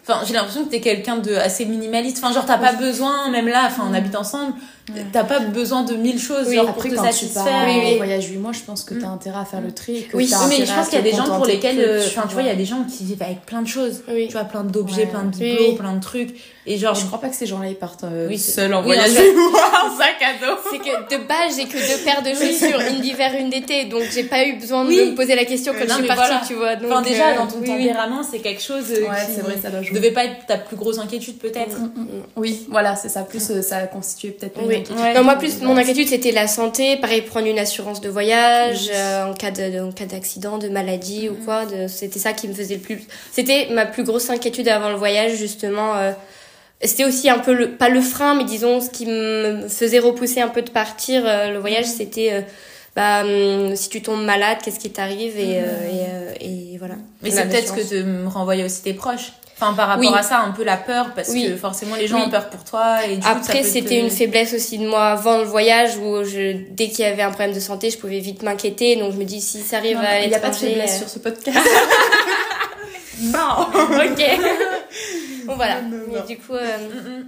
[0.06, 2.18] Enfin, j'ai l'impression que t'es quelqu'un de assez minimaliste.
[2.22, 4.52] Enfin, genre, t'as pas besoin, même là, enfin, on habite ensemble,
[4.92, 5.00] Ouais.
[5.14, 7.44] t'as pas besoin de mille choses, Oui, genre, Après, pour te quand tu satisfaire.
[7.44, 7.96] pars Oui, en oui.
[7.96, 9.96] voyage 8 mois, je pense que t'as intérêt à faire le tri.
[9.96, 12.02] et que Oui, mais je pense qu'il y a des gens pour lesquels, que euh,
[12.02, 14.02] tu enfin, tu vois, il y a des gens qui vivent avec plein de choses.
[14.08, 14.26] Oui.
[14.26, 15.06] Tu vois, plein d'objets, Ouais.
[15.06, 16.34] plein de bibelots, plein de trucs.
[16.66, 19.20] Et genre, Je crois pas que ces gens-là ils partent euh, seuls en voyage non,
[19.20, 20.58] 8 mois en sac à dos.
[20.70, 23.84] C'est que de base, j'ai que deux paires de chaussures, une d'hiver, une d'été.
[23.86, 26.46] Donc, j'ai pas eu besoin de me poser la question quand Non, je suis partie,
[26.46, 26.72] tu vois.
[26.84, 29.82] Enfin, déjà, euh, dans ton tempérament, c'est quelque chose euh, Ouais, c'est vrai, ça doit
[29.82, 29.94] jouer.
[29.94, 31.76] devait pas être ta plus grosse inquiétude, peut-être.
[32.36, 33.22] Oui, voilà, c'est ça.
[33.22, 34.58] Plus euh, ça a constitué peut-être.
[34.76, 34.96] Inquiétude.
[34.98, 35.14] Ouais.
[35.14, 36.96] Non, moi, plus, mon inquiétude, c'était la santé.
[36.96, 38.90] Pareil, prendre une assurance de voyage Oui.
[38.94, 41.66] euh, en cas de, en cas d'accident, de maladie ou quoi.
[41.66, 43.00] De, c'était ça qui me faisait le plus.
[43.32, 45.96] C'était ma plus grosse inquiétude avant le voyage, justement.
[45.96, 46.12] euh,
[46.82, 50.40] c'était aussi un peu le, pas le frein, mais disons, ce qui me faisait repousser
[50.42, 52.40] un peu de partir, euh, le voyage, c'était, euh,
[52.94, 56.32] bah, hum, si tu tombes malade, qu'est-ce qui t'arrive et, euh, et, euh,
[56.74, 56.96] et voilà.
[57.22, 59.32] Mais c'est peut-être ce que te me renvoyait aussi tes proches.
[59.64, 60.18] Enfin, par rapport Oui.
[60.18, 61.46] à ça, un peu la peur, parce Oui.
[61.48, 62.24] que forcément, les gens Oui.
[62.26, 63.04] ont peur pour toi.
[63.06, 66.52] Et du Après, c'était te- une faiblesse aussi de moi avant le voyage où je,
[66.70, 68.96] dès qu'il y avait un problème de santé, je pouvais vite m'inquiéter.
[68.96, 70.94] Donc je me dis, si ça arrive Non, à Il n'y a pas de faiblesse
[70.96, 71.58] euh, sur ce podcast.
[73.22, 74.24] non ok.
[75.46, 75.80] bon voilà.
[75.82, 77.26] Non, non, Mais du coup, euh, Mm, mm.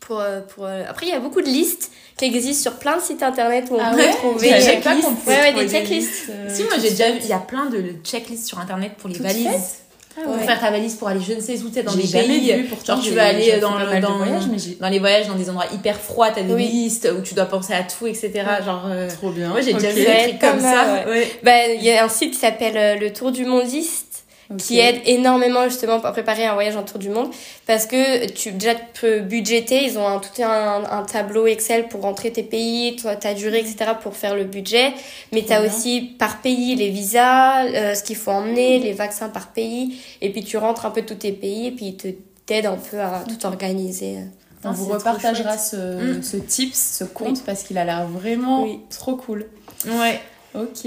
[0.00, 2.96] pour, euh, pour euh, après il y a beaucoup de listes qui existent sur plein
[2.96, 4.50] de sites internet où on Ah peut ouais trouver.
[4.52, 5.08] Des checklists.
[5.26, 6.26] Ouais, ouais, des checklists.
[6.30, 9.08] euh, Si, moi j'ai déjà vu, il y a plein de checklists sur internet pour
[9.08, 9.78] les Toutes valises.
[10.16, 12.02] Ah Pour faire ta valise pour aller je ne sais où, tu sais, dans des
[12.02, 12.52] pays.
[12.52, 15.48] vu, pourtant, genre tu vas aller fait dans, le, dans, mais les voyages, dans des
[15.48, 16.66] endroits hyper froids, t'as des Oui.
[16.66, 18.32] listes où tu dois penser à tout, etc.
[18.64, 19.48] Genre, euh, Trop bien.
[19.50, 19.94] moi j'ai déjà Ok.
[19.94, 21.08] vu Ça va des trucs comme mal, ça.
[21.08, 21.10] ouais.
[21.10, 21.32] Ouais.
[21.44, 24.09] Bah, il y a un site qui s'appelle euh, le Tour du Mondiste.
[24.58, 27.30] Qui aide énormément justement à préparer un voyage en tour du monde
[27.66, 31.86] parce que tu déjà tu peux budgéter ils ont un, tout un, un tableau Excel
[31.88, 34.92] pour rentrer tes pays toi ta durée etc pour faire le budget
[35.32, 35.70] mais tu as bien.
[35.70, 40.30] aussi par pays les visas euh, ce qu'il faut emmener les vaccins par pays et
[40.30, 42.08] puis tu rentres un peu tous tes pays et puis ils te
[42.46, 44.16] t'aident un peu à tout organiser
[44.64, 45.76] On Ah, vous repartagera ce,
[46.18, 46.22] Mm.
[46.22, 48.80] ce tips, ce compte, parce qu'il a l'air vraiment Oui.
[48.90, 49.46] trop cool.
[49.86, 50.20] Ouais.
[50.54, 50.86] Ok.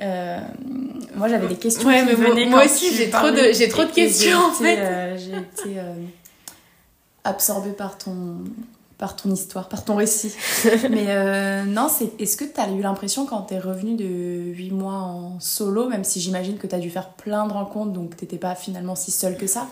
[0.00, 0.38] Euh,
[1.16, 1.88] moi, j'avais des questions.
[1.88, 4.38] Ouais, qui mais moi- venaient moi quand aussi, j'ai trop de- j'ai trop de questions,
[4.38, 4.78] en fait.
[4.78, 5.92] euh, j'ai été euh,
[7.24, 8.44] absorbée par ton,
[8.96, 10.32] par ton histoire, par ton récit.
[10.90, 14.04] mais euh, non, c'est, est-ce que tu as eu l'impression quand tu es revenue de
[14.52, 17.92] 8 mois en solo, même si j'imagine que tu as dû faire plein de rencontres,
[17.92, 19.66] donc tu pas finalement si seule que ça,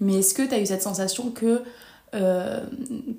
[0.00, 1.62] mais est-ce que tu as eu cette sensation que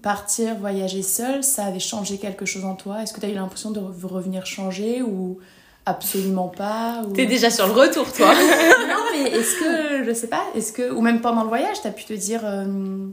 [0.02, 3.04] partir, voyager seule, ça avait changé quelque chose en toi?
[3.04, 5.38] Est-ce que tu as eu l'impression de re- revenir changer ou
[5.86, 7.14] absolument pas ou...
[7.14, 8.34] T'es déjà sur le retour, toi.
[8.88, 11.92] Non, mais est-ce que, je sais pas, est-ce que, ou même pendant le voyage, t'as
[11.92, 13.08] pu te dire, euh,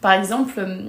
[0.00, 0.88] par exemple, euh,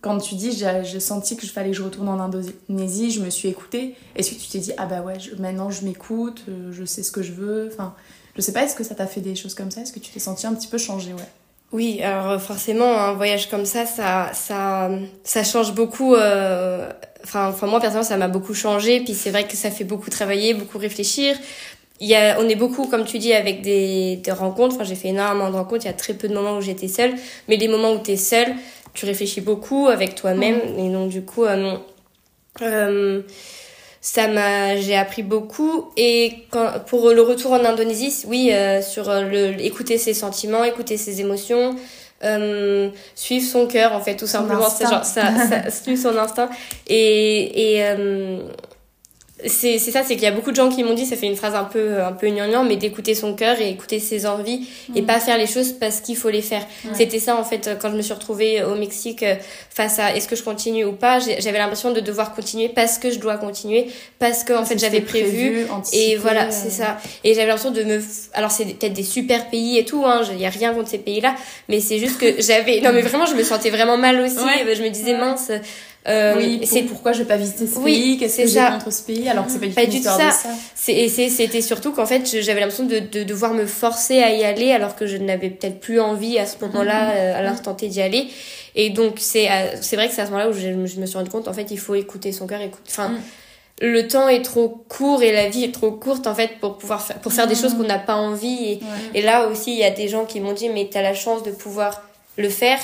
[0.00, 3.30] quand tu dis, j'ai senti que je fallait que je retourne en Indonésie, je me
[3.30, 6.70] suis écoutée, est-ce que tu t'es dit, ah bah ouais, je- maintenant je m'écoute, euh,
[6.72, 7.94] je sais ce que je veux, enfin,
[8.36, 9.80] je sais pas, est-ce que ça t'a fait des choses comme ça?
[9.80, 11.28] Est-ce que tu t'es senti un petit peu changée, ouais
[11.70, 14.90] Oui, alors forcément, un voyage comme ça, ça, ça,
[15.22, 16.14] ça change beaucoup.
[16.14, 16.90] Euh,
[17.22, 19.00] enfin, enfin, moi personnellement, ça m'a beaucoup changé.
[19.00, 21.36] Puis c'est vrai que ça fait beaucoup travailler, beaucoup réfléchir.
[22.00, 24.76] Il y a, on est beaucoup, comme tu dis, avec des, des rencontres.
[24.76, 25.84] Enfin, j'ai fait énormément de rencontres.
[25.84, 27.14] Il y a très peu de moments où j'étais seule.
[27.48, 28.54] Mais les moments où tu es seule,
[28.94, 30.56] tu réfléchis beaucoup avec toi-même.
[30.56, 30.78] Mmh.
[30.78, 31.76] Et donc, du coup, euh,
[32.62, 33.22] euh,
[34.00, 35.90] ça m'a j'ai appris beaucoup.
[35.96, 40.64] Et quand, pour le retour en Indonésie oui euh, sur euh, le écouter ses sentiments
[40.64, 41.76] écouter ses émotions
[42.24, 44.68] euh, suivre son cœur en fait tout simplement.
[44.68, 46.50] C'est genre ça, ça suivre son instinct.
[46.88, 48.40] Et et euh,
[49.46, 51.36] c'est ça c'est qu'il y a beaucoup de gens qui m'ont dit ça fait une
[51.36, 55.02] phrase un peu un peu gnangnan mais d'écouter son cœur et écouter ses envies et
[55.02, 55.06] mm.
[55.06, 56.66] pas faire les choses parce qu'il faut les faire.
[56.94, 59.36] C'était ça en fait quand je me suis retrouvée au Mexique euh,
[59.70, 63.10] face à est-ce que je continue ou pas j'avais l'impression de devoir continuer parce que
[63.10, 66.50] je dois continuer parce que en fait j'avais prévu, et voilà euh.
[66.50, 66.98] c'est ça.
[67.22, 68.00] Et j'avais l'impression de me
[68.34, 70.98] alors c'est peut-être des super pays et tout hein il y a rien contre ces
[70.98, 71.34] pays là
[71.68, 74.36] mais c'est juste que j'avais non mais vraiment je me sentais vraiment mal aussi.
[74.36, 75.52] Je me disais mince
[76.06, 79.02] euh, oui, c'est pourquoi je vais pas visiter ce pays, qu'est-ce que j'ai contre ce
[79.02, 80.30] pays, alors que c'est pas du tout, ça.
[80.30, 80.48] ça.
[80.74, 84.96] C'était surtout qu'en fait, j'avais l'impression de, de, devoir me forcer à y aller, alors
[84.96, 87.16] que je n'avais peut-être plus envie à ce moment-là, mm-hmm.
[87.16, 88.28] euh, à l'instant T d'y aller.
[88.74, 89.48] Et donc, c'est
[89.80, 91.52] c'est vrai que c'est à ce moment-là où je, je, me suis rendu compte, en
[91.52, 92.84] fait, il faut écouter son cœur, écouter.
[92.88, 93.20] Enfin, mm.
[93.82, 97.02] le temps est trop court et la vie est trop courte, en fait, pour pouvoir
[97.02, 97.78] faire, pour faire des choses mm.
[97.78, 98.64] qu'on n'a pas envie.
[98.64, 98.80] Et,
[99.14, 101.42] et là aussi, il y a des gens qui m'ont dit, mais t'as la chance
[101.42, 102.02] de pouvoir
[102.38, 102.78] le faire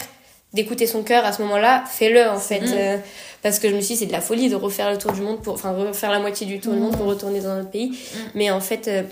[0.54, 2.60] d'écouter son cœur à ce moment-là, fais-le en fait.
[2.60, 2.74] Mm.
[2.74, 2.96] Euh,
[3.42, 5.20] parce que je me suis dit, c'est de la folie de refaire le tour du
[5.20, 7.08] monde, pour, enfin refaire la moitié du tour du monde pour mm.
[7.08, 7.90] retourner dans notre pays.
[7.90, 8.18] Mm.
[8.34, 9.02] Mais en fait, euh,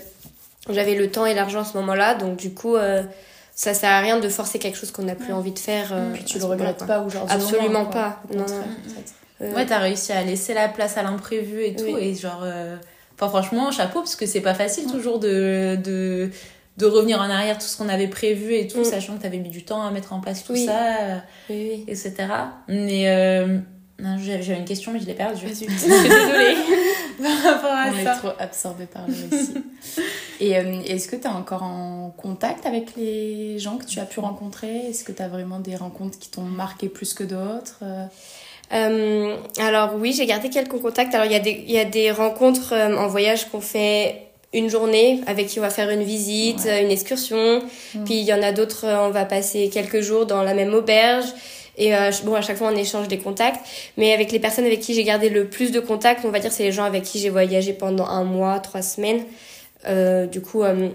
[0.69, 3.03] j'avais le temps et l'argent à ce moment-là, donc du coup, euh,
[3.53, 5.93] ça sert à rien de forcer quelque chose qu'on n'a plus envie de faire.
[6.13, 8.21] Puis tu le regrettes pas aujourd'hui Absolument pas.
[8.33, 9.55] Non, non.
[9.55, 12.43] Ouais, t'as réussi à laisser la place à l'imprévu et tout, et genre.
[13.15, 16.31] Enfin, franchement, chapeau, parce que c'est pas facile toujours de, de
[16.77, 18.85] de revenir en arrière tout ce qu'on avait prévu et tout, mm.
[18.85, 22.13] sachant que tu avais mis du temps à mettre en place tout ça, etc.
[22.67, 23.59] Mais euh,
[23.99, 25.47] j'avais une question, mais je l'ai perdue.
[25.47, 26.55] Je suis désolée
[27.21, 29.53] par rapport à On est trop absorbé par le récit.
[30.39, 34.05] et euh, est-ce que tu es encore en contact avec les gens que tu as
[34.05, 34.87] pu rencontrer?
[34.89, 37.81] Est-ce que tu as vraiment des rencontres qui t'ont marqué plus que d'autres?
[38.73, 41.13] Euh, alors oui, j'ai gardé quelques contacts.
[41.13, 45.21] Alors il y, a des, y a des rencontres en voyage qu'on fait une journée
[45.27, 47.61] avec qui on va faire une visite, une excursion.
[47.95, 48.03] Mm.
[48.05, 50.73] Puis il y en a d'autres, euh, on va passer quelques jours dans la même
[50.73, 51.25] auberge.
[51.77, 53.59] Et euh, bon, à chaque fois, on échange des contacts.
[53.97, 56.51] Mais avec les personnes avec qui j'ai gardé le plus de contacts, on va dire,
[56.51, 59.23] c'est les gens avec qui j'ai voyagé pendant un mois, trois semaines.
[59.87, 60.89] Euh, du coup, euh,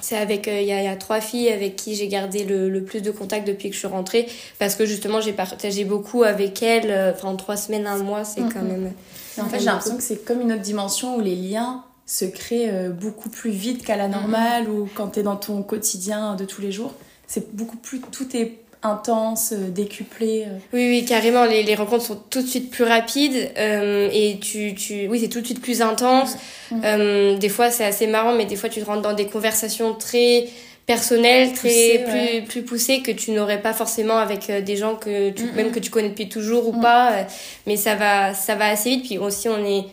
[0.00, 2.82] c'est avec il y, a, y, a trois filles avec qui j'ai gardé le, le,
[2.84, 4.26] plus de contacts depuis que je suis rentrée.
[4.58, 7.14] Parce que justement, j'ai partagé beaucoup avec elles.
[7.14, 8.92] Enfin, en trois semaines, un mois, c'est quand même...
[9.40, 12.68] En fait, j'ai l'impression que c'est comme une autre dimension où les liens se crée
[12.68, 16.44] euh, beaucoup plus vite qu'à la normale ou quand tu es dans ton quotidien de
[16.44, 16.92] tous les jours.
[17.26, 18.00] C'est beaucoup plus.
[18.00, 20.44] Tout est intense, euh, décuplé.
[20.46, 20.58] Euh.
[20.74, 21.46] Oui, oui, carrément.
[21.46, 25.40] Les, les rencontres sont tout de suite plus rapides et tu, tu, oui, c'est tout
[25.40, 26.36] de suite plus intense.
[26.70, 30.46] des fois, c'est assez marrant, mais des fois, tu te rentres dans des conversations très
[30.84, 35.50] personnelles, très plus, plus poussées que tu n'aurais pas forcément avec des gens que tu,
[35.52, 37.26] même que tu connais depuis toujours ou pas.
[37.66, 39.06] Mais ça va, ça va assez vite.
[39.06, 39.86] Puis aussi, on est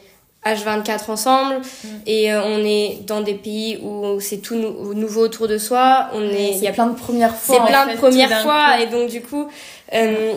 [0.46, 1.56] H24 ensemble.
[1.58, 1.88] Mm.
[2.08, 6.10] et euh, on est dans des pays où c'est tout nouveau autour de soi.
[6.14, 8.80] On est il y a plein de premières fois c'est plein de premières fois.
[8.82, 9.48] et donc du coup
[9.94, 10.34] euh,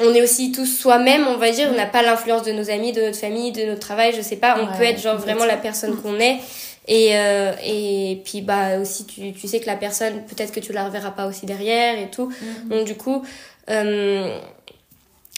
[0.00, 1.68] on est aussi tous soi-même on va dire.
[1.72, 4.36] On n'a pas l'influence de nos amis de notre famille de notre travail je sais
[4.36, 4.58] pas.
[4.60, 6.38] On peut être genre vraiment la personne qu'on est.
[6.86, 10.72] Et euh, et puis bah aussi tu, tu sais que la personne peut-être que tu
[10.72, 12.26] la reverras pas aussi derrière et tout.
[12.26, 12.68] Mm.
[12.68, 13.24] donc du coup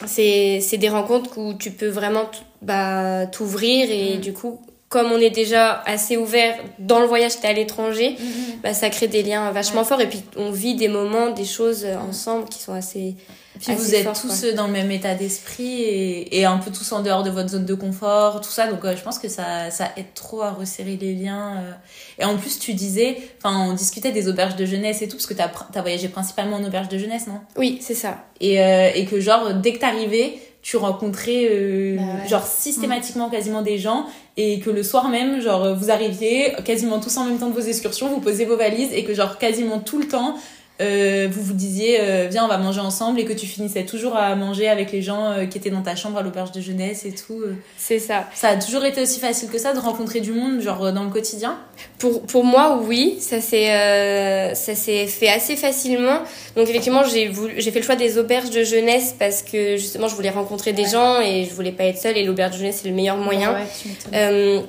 [0.07, 2.25] c'est des rencontres où tu peux vraiment
[2.63, 4.21] bah, t'ouvrir et mm.
[4.21, 4.59] du coup
[4.93, 8.61] comme on est déjà assez ouvert dans le voyage, t'es à l'étranger, mm-hmm.
[8.61, 11.83] bah, ça crée des liens vachement forts et puis on vit des moments, des choses
[11.83, 12.09] mm.
[12.09, 13.15] ensemble qui sont assez.
[13.59, 17.01] Puis vous êtes tous dans le même état d'esprit et, et, un peu tous en
[17.01, 18.67] dehors de votre zone de confort, tout ça.
[18.67, 21.57] Donc je pense que ça, ça aide trop à resserrer les liens.
[21.57, 21.71] Euh.
[22.19, 25.27] Et en plus, tu disais, enfin, on discutait des auberges de jeunesse et tout, parce
[25.27, 27.41] que t'as as voyagé principalement en auberge de jeunesse, non?
[27.57, 28.25] Oui, c'est ça.
[28.41, 33.61] Et, euh, et que genre, dès que t'arrivais, tu rencontrais euh, bah genre systématiquement quasiment
[33.61, 37.49] des gens et que le soir même genre vous arriviez quasiment tous en même temps
[37.49, 40.35] de vos excursions vous posez vos valises et que genre quasiment tout le temps
[40.83, 44.15] euh, vous vous disiez euh, viens on va manger ensemble et que tu finissais toujours
[44.15, 47.05] à manger avec les gens euh, qui étaient dans ta chambre à l'auberge de jeunesse
[47.05, 47.41] et tout.
[47.77, 48.27] C'est ça.
[48.33, 51.09] Ça a toujours été aussi facile que ça de rencontrer du monde genre dans le
[51.09, 51.57] quotidien?
[51.97, 56.19] Pour pour moi oui, ça s'est ça s'est fait assez facilement.
[56.55, 60.07] Donc effectivement, j'ai voulu j'ai fait le choix des auberges de jeunesse parce que justement
[60.07, 62.79] je voulais rencontrer des gens et je voulais pas être seule et l'auberge de jeunesse
[62.83, 63.53] c'est le meilleur moyen.
[63.53, 64.63] Ouais,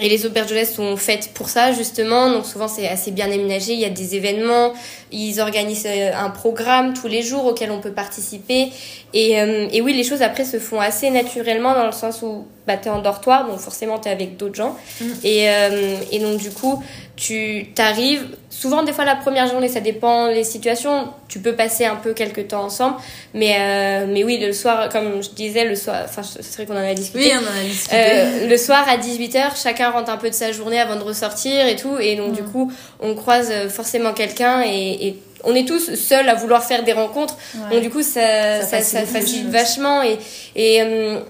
[0.00, 2.30] et les auberges de sont faites pour ça, justement.
[2.30, 3.74] Donc, souvent, c'est assez bien aménagé.
[3.74, 4.72] Il y a des événements.
[5.12, 8.72] Ils organisent euh, un programme tous les jours auquel on peut participer.
[9.12, 12.44] Et, euh, et oui, les choses, après, se font assez naturellement dans le sens où
[12.66, 14.76] bah, tu es en dortoir, donc forcément, tu es avec d'autres gens.
[15.00, 15.04] Mm.
[15.22, 16.82] Et, euh, et donc, du coup,
[17.16, 21.08] tu t'arrives souvent des fois la première journée ça dépend des situations.
[21.28, 22.96] Tu peux passer un peu quelques temps ensemble.
[23.34, 26.74] Mais euh, mais oui le soir comme je disais le soir enfin c'est vrai qu'on
[26.74, 27.26] en a discuté.
[27.26, 27.96] Oui on en a discuté.
[27.96, 31.66] Euh, le soir à 18h chacun rentre un peu de sa journée avant de ressortir
[31.66, 31.98] et tout.
[31.98, 32.50] Et donc du mm.
[32.50, 36.92] coup on croise forcément quelqu'un et, et on est tous seuls à vouloir faire des
[36.92, 37.36] rencontres.
[37.70, 40.02] Donc du coup ça ça, ça, facilite vachement.
[40.02, 40.18] Et
[40.56, 41.20] et euh,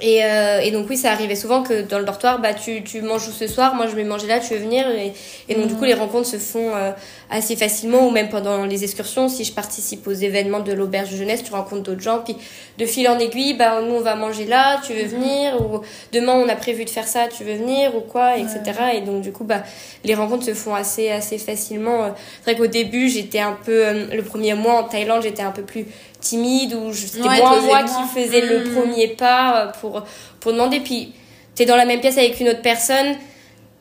[0.00, 3.02] et, euh, et, donc oui, ça arrivait souvent que dans le dortoir, bah tu, tu
[3.02, 5.12] manges où ce soir, moi je vais manger là, tu veux venir et,
[5.48, 6.92] et donc du coup les rencontres se font euh,
[7.30, 11.16] assez facilement ou même pendant les excursions, si je participe aux événements de l'auberge de
[11.16, 12.36] jeunesse, tu rencontres d'autres gens, puis
[12.78, 15.08] de fil en aiguille, bah nous on va manger là, tu veux mhm.
[15.08, 15.80] venir ou
[16.12, 18.60] demain on a prévu de faire ça, tu veux venir ou quoi, etc.
[18.94, 19.62] Et donc du coup bah
[20.04, 22.14] les rencontres se font assez assez facilement.
[22.42, 25.52] C'est vrai qu'au début j'étais un peu euh, le premier mois en Thaïlande j'étais un
[25.52, 25.86] peu plus
[26.20, 28.74] timide ou c'était moi moi qui faisais le hmm.
[28.74, 30.02] premier pas euh, pour
[30.40, 30.80] pour demander.
[30.80, 31.12] Puis
[31.54, 33.16] t'es dans la même pièce avec une autre personne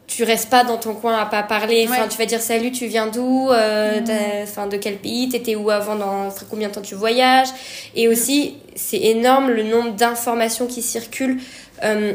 [0.08, 1.88] tu restes pas dans ton coin à pas parler.
[1.88, 4.44] Enfin tu vas dire salut tu viens d'où euh, hmm.
[4.44, 7.50] enfin de quel pays t'étais où avant dans combien de temps tu voyages.
[7.96, 11.40] Et aussi c'est énorme le nombre d'informations qui circulent
[11.84, 12.14] euh,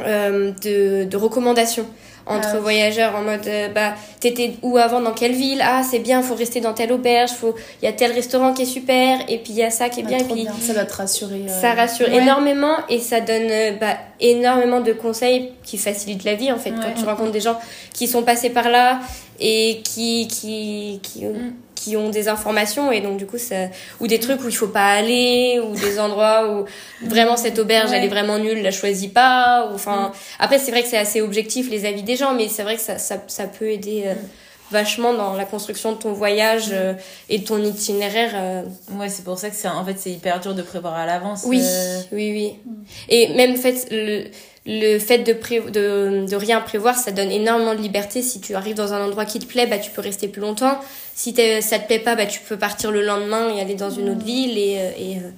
[0.00, 1.86] euh de, de recommandations
[2.26, 5.62] entre ah voyageurs en mode euh, bah t'étais où avant dans quelle ville?
[5.62, 8.62] Ah c'est bien faut rester dans telle auberge faut il y a tel restaurant qui
[8.62, 10.84] est super et puis il y a ça qui est bien, et puis ça va
[10.84, 15.78] te rassurer euh, ça rassure énormément et ça donne euh, bah, énormément de conseils qui
[15.78, 17.58] facilitent la vie en fait quand tu rencontres des gens
[17.92, 19.00] qui sont passés par là
[19.38, 21.52] et qui qui qui, mm
[21.86, 23.68] qui ont des informations et donc du coup ça
[24.00, 26.64] ou des trucs où il faut pas aller ou des endroits où
[27.06, 30.12] vraiment cette auberge elle est vraiment nulle la choisis pas enfin mm.
[30.40, 32.82] après c'est vrai que c'est assez objectif les avis des gens mais c'est vrai que
[32.82, 34.72] ça, ça, ça peut aider euh, mm.
[34.72, 36.94] vachement dans la construction de ton voyage euh,
[37.28, 38.62] et de ton itinéraire euh.
[38.98, 41.44] ouais c'est pour ça que c'est en fait c'est hyper dur de prévoir à l'avance
[41.46, 41.62] oui
[42.10, 42.74] oui oui
[43.08, 44.24] et même en fait le
[44.66, 45.32] le fait de,
[45.70, 48.22] de, de rien prévoir, ça donne énormément de liberté.
[48.22, 50.80] Si tu arrives dans un endroit qui te plaît, bah, tu peux rester plus longtemps
[51.16, 54.10] si ça te plaît pas, bah, tu peux partir le lendemain et aller dans une
[54.10, 55.30] autre ville et, euh, et, euh,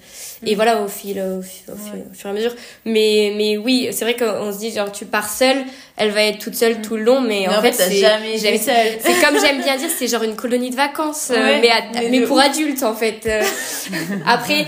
[0.45, 0.57] et mm.
[0.57, 2.53] voilà, au fil, au, fur et à mesure.
[2.85, 5.59] Mais, mais oui, c'est vrai qu'on se dit, genre, tu pars seule,
[5.97, 6.83] elle va être toute seule mm.
[6.83, 10.25] tout le long, mais, en, fait, c'est, jamais c'est comme j'aime bien dire, c'est genre
[10.25, 13.31] une colonie de vacances, euh, mais, mais, pour adultes, en fait.
[14.27, 14.67] Après,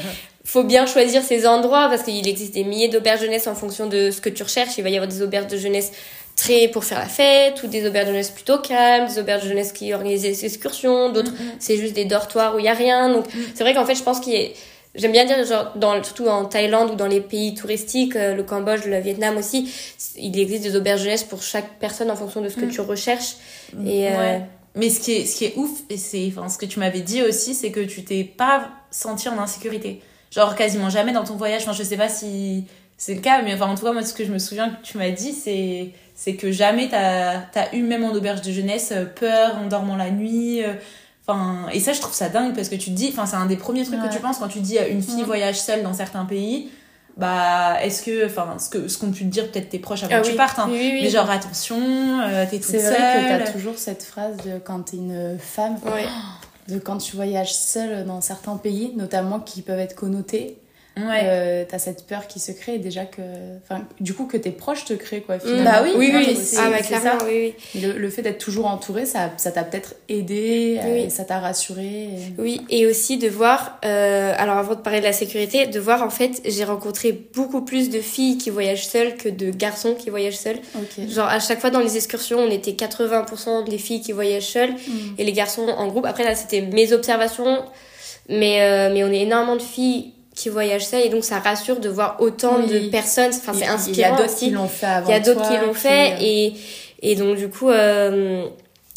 [0.50, 4.10] faut bien choisir ses endroits parce qu'il existe des milliers d'auberges jeunesse en fonction de
[4.10, 4.78] ce que tu recherches.
[4.78, 5.92] Il va y avoir des auberges de jeunesse
[6.34, 9.48] très pour faire la fête, ou des auberges de jeunesse plutôt calmes, des auberges de
[9.48, 11.56] jeunesse qui organisent des excursions, d'autres mm-hmm.
[11.60, 13.12] c'est juste des dortoirs où il y a rien.
[13.12, 13.38] Donc mm.
[13.54, 14.54] c'est vrai qu'en fait je pense qu'il est
[14.96, 18.42] J'aime bien dire, genre, dans, surtout en Thaïlande ou dans les pays touristiques, euh, le
[18.42, 19.72] Cambodge, le Vietnam aussi,
[20.16, 22.70] il existe des auberges jeunesse pour chaque personne en fonction de ce que mm.
[22.70, 23.36] tu recherches.
[23.72, 23.86] Mm.
[23.86, 24.38] Et, euh,
[24.74, 27.02] Mais ce qui est, ce qui est ouf, et c'est enfin, ce que tu m'avais
[27.02, 30.00] dit aussi, c'est que tu t'es pas senti en insécurité.
[30.31, 31.62] Genre quasiment jamais dans ton voyage.
[31.62, 32.64] Enfin, je sais pas si
[32.97, 34.83] c'est le cas, mais enfin, en tout cas, moi, ce que je me souviens que
[34.83, 38.93] tu m'as dit, c'est c'est que jamais t'as as eu, même en auberge de jeunesse,
[38.93, 40.62] euh, peur en dormant la nuit.
[40.62, 40.75] Euh,
[41.27, 43.47] enfin, et ça, je trouve ça dingue parce que tu te dis, enfin, c'est un
[43.47, 46.27] des premiers trucs que tu penses quand tu dis une fille voyage seule dans certains
[46.27, 46.71] pays.
[47.16, 50.14] Bah, est-ce que, enfin, ce que ce qu'ont pu te dire peut-être tes proches avant
[50.16, 51.77] ah que tu partes, hein, mais genre attention,
[52.23, 52.81] euh, t'es toute seule.
[52.81, 55.77] C'est vrai que t'as toujours cette phrase de quand t'es une femme,
[56.70, 60.59] de quand tu voyages seule dans certains pays, notamment qui peuvent être connotés
[60.96, 61.20] ouais.
[61.24, 63.22] euh, t'as cette peur qui se crée déjà que
[63.62, 66.70] enfin du coup que tes proches te créent quoi finalement bah oui oui oui, ah
[66.70, 67.26] bah clairement ça.
[67.26, 67.81] oui, oui.
[67.83, 72.09] Le, le, fait d'être toujours entouré ça ça t'a peut-être aidé euh, ça t'a rassuré
[72.38, 76.03] oui et aussi de voir euh, alors avant de parler de la sécurité de voir
[76.03, 80.11] en fait j'ai rencontré beaucoup plus de filles qui voyagent seules que de garçons qui
[80.11, 80.59] voyagent seuls
[81.09, 84.72] genre à chaque fois dans les excursions on était 80% des filles qui voyagent seules
[84.72, 85.14] mm.
[85.18, 87.64] et les garçons en groupe après là c'était mes observations
[88.29, 91.81] mais euh, mais on est énormément de filles qui voyagent ça et donc ça rassure
[91.81, 93.33] de voir autant de personnes.
[93.40, 95.46] Enfin c'est inspirant il y a d'autres qui l'ont fait avant il y a d'autres
[95.48, 96.55] qui l'ont fait euh, et
[97.03, 98.46] et donc du coup euh,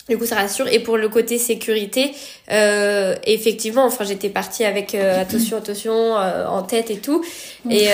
[0.08, 0.68] du coup ça rassure.
[0.70, 2.14] Et pour le côté sécurité
[2.50, 7.22] euh, effectivement enfin j'étais partie avec euh, attention attention euh, en tête et tout.
[7.70, 7.88] Et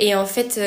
[0.00, 0.60] et en fait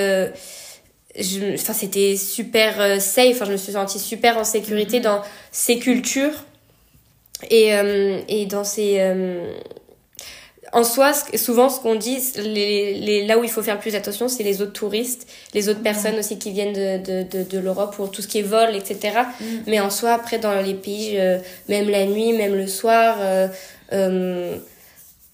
[1.20, 3.36] je enfin c'était super safe.
[3.36, 5.04] Enfin je me suis sentie super en sécurité mm-hmm.
[5.04, 5.21] dans
[5.52, 6.38] ces cultures.
[7.50, 7.71] Et
[8.29, 8.88] et dans ces
[10.74, 14.30] en soi, souvent, ce qu'on dit, les, les, là où il faut faire plus attention,
[14.30, 18.10] c'est les autres touristes, les autres personnes aussi qui viennent de, de, de, l'Europe pour
[18.10, 19.19] tout ce qui est vol, etc.
[19.40, 19.46] Mm.
[19.67, 23.50] Mais en soi, après, dans les pays, euh, même la nuit, même le soir, euh,
[23.92, 24.56] euh,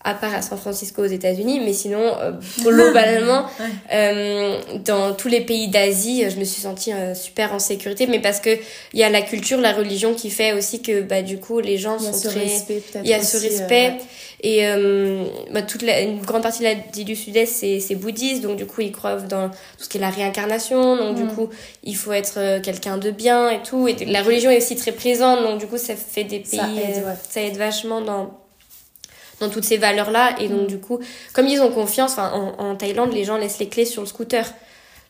[0.04, 2.16] à part à San Francisco aux États-Unis, mais sinon,
[2.62, 3.46] globalement,
[4.86, 8.58] dans tous les pays d'Asie, je me suis sentie super en sécurité, mais parce que
[8.94, 11.78] il y a la culture, la religion qui fait aussi que, bah, du coup, les
[11.78, 12.48] gens sont très.
[13.04, 13.98] Il y a ce respect.
[14.44, 18.44] Et euh, bah, toute la, une grande partie de l'Asie du Sud-Est, c'est, c'est bouddhiste,
[18.44, 21.34] donc du coup, ils croient dans tout ce qui est la réincarnation, donc du Mm.
[21.36, 21.50] coup,
[21.84, 23.88] il faut être euh, quelqu'un de bien et tout.
[23.88, 26.60] Et la religion est aussi très présente, donc du coup, ça fait des pays.
[26.60, 27.16] Ça aide, euh, ouais.
[27.30, 28.32] ça aide vachement dans
[29.40, 31.00] dans toutes ces valeurs là et donc du coup
[31.32, 34.52] comme ils ont confiance en, en Thaïlande les gens laissent les clés sur le scooter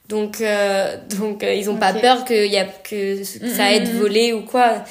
[0.10, 4.00] donc euh, donc euh, ils ont pas peur que y a que ça aide Mhm.
[4.00, 4.84] volé ou quoi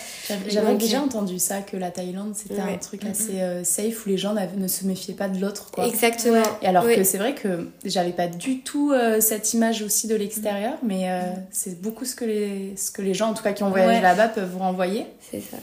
[0.49, 2.75] J'avais Donc, déjà entendu ça, que la Thaïlande, c'était Ouais.
[2.75, 6.43] un truc assez euh, safe où les gens ne se méfiaient pas de l'autre, exactement
[6.61, 6.97] Et alors Oui.
[6.97, 11.09] que c'est vrai que j'avais pas du tout cette image aussi de l'extérieur, mais
[11.51, 13.97] c'est beaucoup ce que, les, ce que les gens, en tout cas qui ont voyagé
[13.97, 14.01] Ouais.
[14.03, 15.07] là-bas, peuvent vous renvoyer.
[15.31, 15.57] c'est ça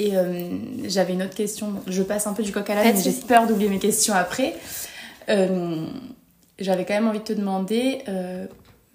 [0.00, 0.12] Et
[0.86, 1.72] j'avais une autre question.
[1.86, 4.54] Je passe un peu du coq à l'âne, mais j'ai peur d'oublier mes questions après.
[6.58, 8.46] J'avais quand même envie de te demander, euh,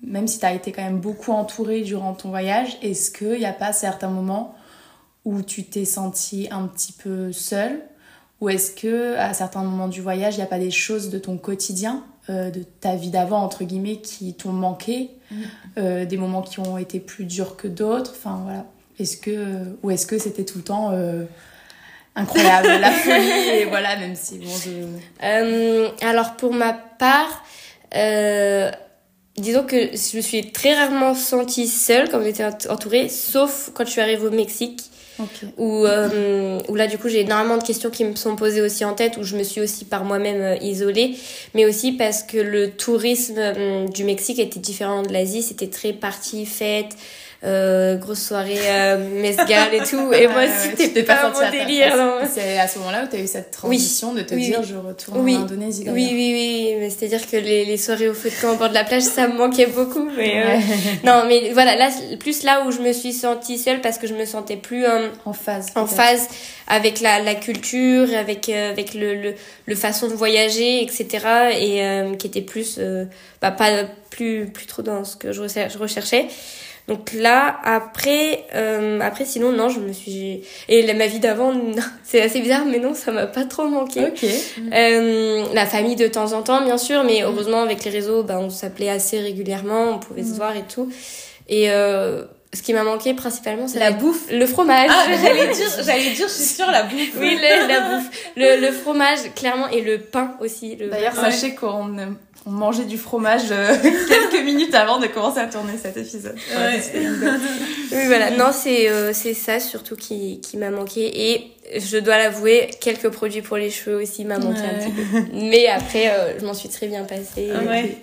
[0.03, 3.45] même si tu as été quand même beaucoup entourée durant ton voyage, est-ce qu'il n'y
[3.45, 4.55] a pas certains moments
[5.25, 7.81] où tu t'es sentie un petit peu seule?
[8.39, 11.19] Ou est-ce que à certains moments du voyage, il n'y a pas des choses de
[11.19, 15.11] ton quotidien, euh, de ta vie d'avant, entre guillemets, qui t'ont manqué
[15.77, 18.13] Euh, Des moments qui ont été plus durs que d'autres?
[18.17, 18.65] Enfin voilà.
[18.99, 21.23] Est-ce que, ou est-ce que c'était tout le temps euh,
[22.15, 26.05] incroyable, la folie, et voilà, même si bon, je...
[26.05, 27.43] Alors pour ma part,
[29.41, 33.85] disons que je me suis très rarement sentie seule quand j'étais ent- entourée, sauf quand
[33.85, 34.81] je suis arrivée au Mexique,
[35.57, 38.83] où, euh, où là du coup j'ai énormément de questions qui me sont posées aussi
[38.85, 41.15] en tête, où je me suis aussi par moi-même euh, isolée,
[41.53, 45.93] mais aussi parce que le tourisme euh, du Mexique était différent de l'Asie, c'était très
[45.93, 46.93] party, fête.
[47.43, 50.43] Euh, grosse soirée euh, mescal et tout et moi
[50.77, 51.95] t'es pas, sentie mon délire.
[52.31, 54.75] C'est à ce moment-là où tu as eu cette transition de te Oui, dire je
[54.75, 55.35] retourne Oui.
[55.35, 55.85] en Indonésie.
[55.87, 58.69] Oui, oui, oui, mais c'est-à-dire que les, les soirées au feu de camp au bord
[58.69, 60.07] de la plage, ça me manquait beaucoup.
[60.15, 60.59] Mais euh, Ouais.
[61.03, 61.89] non, mais voilà, là,
[62.19, 65.07] plus là où je me suis sentie seule parce que je me sentais plus euh,
[65.25, 65.65] En phase.
[65.73, 66.27] en phase
[66.67, 69.33] avec la, la culture, avec, euh, avec le, le,
[69.65, 71.07] le façon de voyager, etc.
[71.59, 73.05] Et euh, qui était plus, euh,
[73.41, 73.71] bah, pas
[74.11, 75.41] plus, plus trop dans ce que je
[75.79, 76.27] recherchais.
[76.87, 80.41] Donc là, après, euh, après sinon, non, je me suis...
[80.67, 81.53] Et la- ma vie d'avant,
[82.03, 84.01] c'est assez bizarre, mais non, ça m'a pas trop manqué.
[84.07, 84.25] Ok.
[84.73, 88.37] Euh, la famille de temps en temps, bien sûr, mais heureusement, avec les réseaux, bah,
[88.39, 90.91] on s'appelait assez régulièrement, on pouvait se voir et tout.
[91.49, 92.23] Et euh,
[92.53, 94.29] ce qui m'a manqué principalement, c'est La bouffe.
[94.31, 94.89] le fromage.
[94.91, 97.11] Ah, j'allais dire, j'allais dire, je suis sûre, la bouffe.
[97.19, 98.09] oui, le- la bouffe.
[98.35, 100.75] Le, le fromage, clairement, et le pain aussi.
[100.75, 102.05] Le D'ailleurs, sachez qu'on euh,
[102.45, 103.75] on mangeait du fromage euh,
[104.07, 106.35] quelques minutes avant de commencer à tourner cet épisode.
[106.55, 106.81] Ouais.
[107.93, 108.31] Oui, voilà.
[108.31, 111.33] Non, c'est euh, c'est ça surtout qui, qui m'a manqué.
[111.33, 115.19] Et je dois l'avouer, quelques produits pour les cheveux aussi m'a manqué un petit peu.
[115.33, 117.49] Mais après, euh, je m'en suis très bien passée.
[117.53, 117.97] Ah ouais.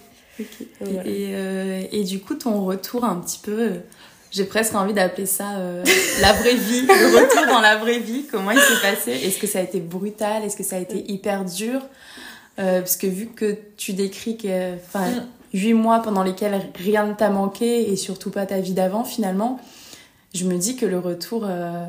[0.80, 1.08] Voilà.
[1.08, 3.70] Et, euh, et du coup, ton retour un petit peu,
[4.30, 5.44] j'ai presque envie d'appeler ça
[6.20, 9.12] la vraie vie, le retour dans la vraie vie, comment il s'est passé?
[9.12, 10.44] Est-ce que ça a été brutal?
[10.44, 11.80] Est-ce que ça a été hyper dur?
[12.58, 15.26] Euh, Parce que vu que tu décris que, enfin, Mm.
[15.54, 19.60] huit mois pendant lesquels rien ne t'a manqué et surtout pas ta vie d'avant finalement,
[20.34, 21.44] je me dis que le retour...
[21.48, 21.84] euh,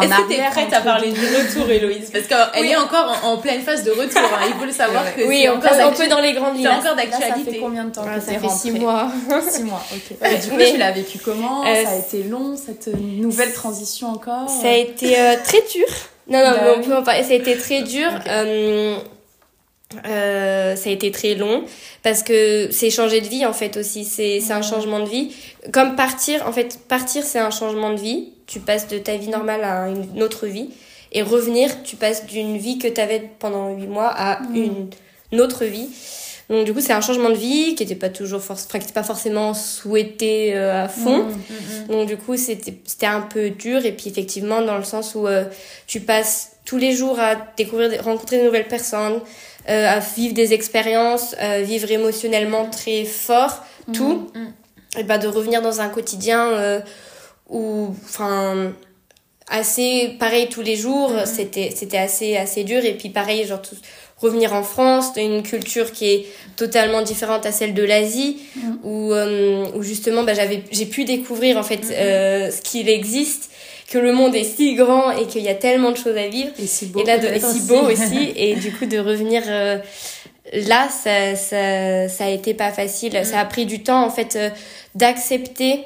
[0.00, 2.10] Est-ce que t'es prête à parler du retour, Héloïse?
[2.12, 2.68] Parce qu'elle Oui.
[2.70, 4.20] est encore en, en pleine phase de retour.
[4.22, 4.46] hein.
[4.48, 6.68] Il faut le savoir que Oui, c'est encore d'actu- peut dans les grandes c'est lignes.
[6.68, 7.58] encore Là, ça fait d'actualité.
[7.60, 9.10] combien de temps Ah, que ça fait six mois.
[9.50, 10.16] Six mois, ok.
[10.30, 11.66] Et du coup, Mais- tu l'as vécu comment?
[11.66, 14.48] Euh, Ça a été long, cette nouvelle transition encore?
[14.48, 15.86] Ça a été euh, très dur.
[16.28, 16.86] Non, non, Bah mais on oui.
[16.86, 17.22] peut en parler.
[17.22, 18.08] Ça a été très dur.
[18.28, 18.96] Euh,
[20.06, 21.64] euh, ça a été très long
[22.02, 24.04] parce que c'est changer de vie en fait aussi.
[24.04, 25.34] C'est c'est un changement de vie.
[25.72, 28.32] Comme partir, en fait, partir c'est un changement de vie.
[28.46, 30.70] Tu passes de ta vie normale à une autre vie.
[31.12, 34.90] Et revenir, tu passes d'une vie que tu avais pendant huit mois à une,
[35.32, 35.88] une autre vie.
[36.48, 38.92] Donc du coup, c'est un changement de vie qui n'était pas toujours enfin, qui était
[38.92, 41.24] pas forcément souhaité euh, à fond.
[41.24, 41.28] Mm.
[41.30, 41.86] Mhm.
[41.88, 45.26] Donc du coup, c'était c'était un peu dur et puis effectivement dans le sens où
[45.26, 45.44] euh,
[45.86, 49.20] tu passes tous les jours à découvrir, rencontrer de nouvelles personnes,
[49.68, 54.30] euh, à vivre des expériences, vivre émotionnellement très fort, tout,
[54.98, 56.82] et bah de revenir dans un quotidien
[57.48, 58.72] où, enfin,
[59.48, 63.76] assez pareil tous les jours, c'était c'était assez assez dur et puis pareil genre tout-
[64.20, 68.78] revenir en France, une culture qui est totalement différente à celle de l'Asie, Mhm.
[68.82, 73.50] où, euh, où justement bah, j'avais j'ai pu découvrir en fait euh, ce qu'il existe,
[73.90, 76.50] que le monde est si grand et qu'il y a tellement de choses à vivre.
[76.62, 77.00] Et si beau.
[77.00, 77.60] Et là, de, et si aussi.
[77.62, 78.32] beau aussi.
[78.36, 79.78] Et du coup, de revenir euh,
[80.52, 83.18] là, ça, ça, ça a été pas facile.
[83.24, 84.50] Ça a pris du temps, en fait, euh,
[84.94, 85.80] d'accepter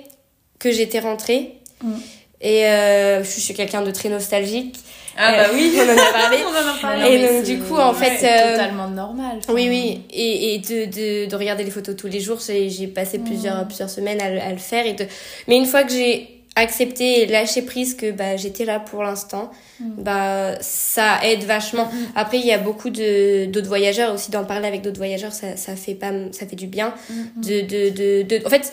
[0.58, 1.52] que j'étais rentrée.
[1.82, 1.92] Mm.
[2.40, 4.76] Et euh, je suis quelqu'un de très nostalgique.
[5.16, 6.36] Ah bah oui, on en a parlé.
[6.46, 7.00] on en a parlé.
[7.02, 9.36] Non, Et donc, c'est- du coup, en fait, c'est euh, totalement normal.
[9.38, 9.52] enfin.
[9.52, 12.86] Oui, oui, et, et de, de, de regarder les photos tous les jours, j'ai j'ai
[12.86, 14.86] passé plusieurs, plusieurs semaines à, le- à le faire.
[14.86, 15.06] Et de...
[15.48, 19.50] Mais une fois que j'ai accepté et lâché prise que bah, j'étais là pour l'instant,
[19.80, 21.90] bah, ça aide vachement.
[22.14, 25.56] Après, il y a beaucoup de- d'autres voyageurs aussi, d'en parler avec d'autres voyageurs, ça,
[25.56, 26.92] ça, fait pas, ça fait du bien.
[27.36, 28.46] De, de, de, de...
[28.46, 28.70] En fait,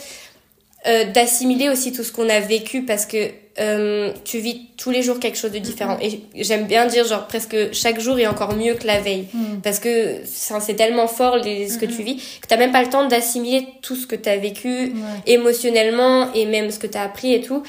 [0.88, 3.30] euh, d'assimiler aussi tout ce qu'on a vécu parce que
[3.60, 5.98] euh, tu vis tous les jours quelque chose de différent.
[6.02, 9.28] Et j'aime bien dire, genre, presque chaque jour est encore mieux que la veille.
[9.34, 9.60] Mm.
[9.64, 12.90] Parce que c'est tellement fort les, ce que tu vis que t'as même pas le
[12.90, 15.34] temps d'assimiler tout ce que t'as vécu Ouais.
[15.34, 17.64] émotionnellement et même ce que t'as appris et tout.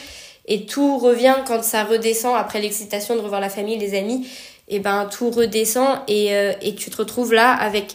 [0.47, 4.27] Et tout revient quand ça redescend après l'excitation de revoir la famille, les amis.
[4.69, 7.87] Et ben tout redescend et, euh, et tu te retrouves là avec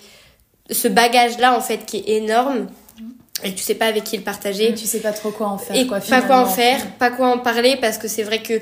[0.70, 2.68] ce bagage-là en fait qui est énorme
[3.44, 5.58] et tu sais pas avec qui le partager Et tu sais pas trop quoi en
[5.58, 5.76] faire.
[5.76, 8.62] et quoi, pas quoi en faire, pas quoi en parler parce que c'est vrai que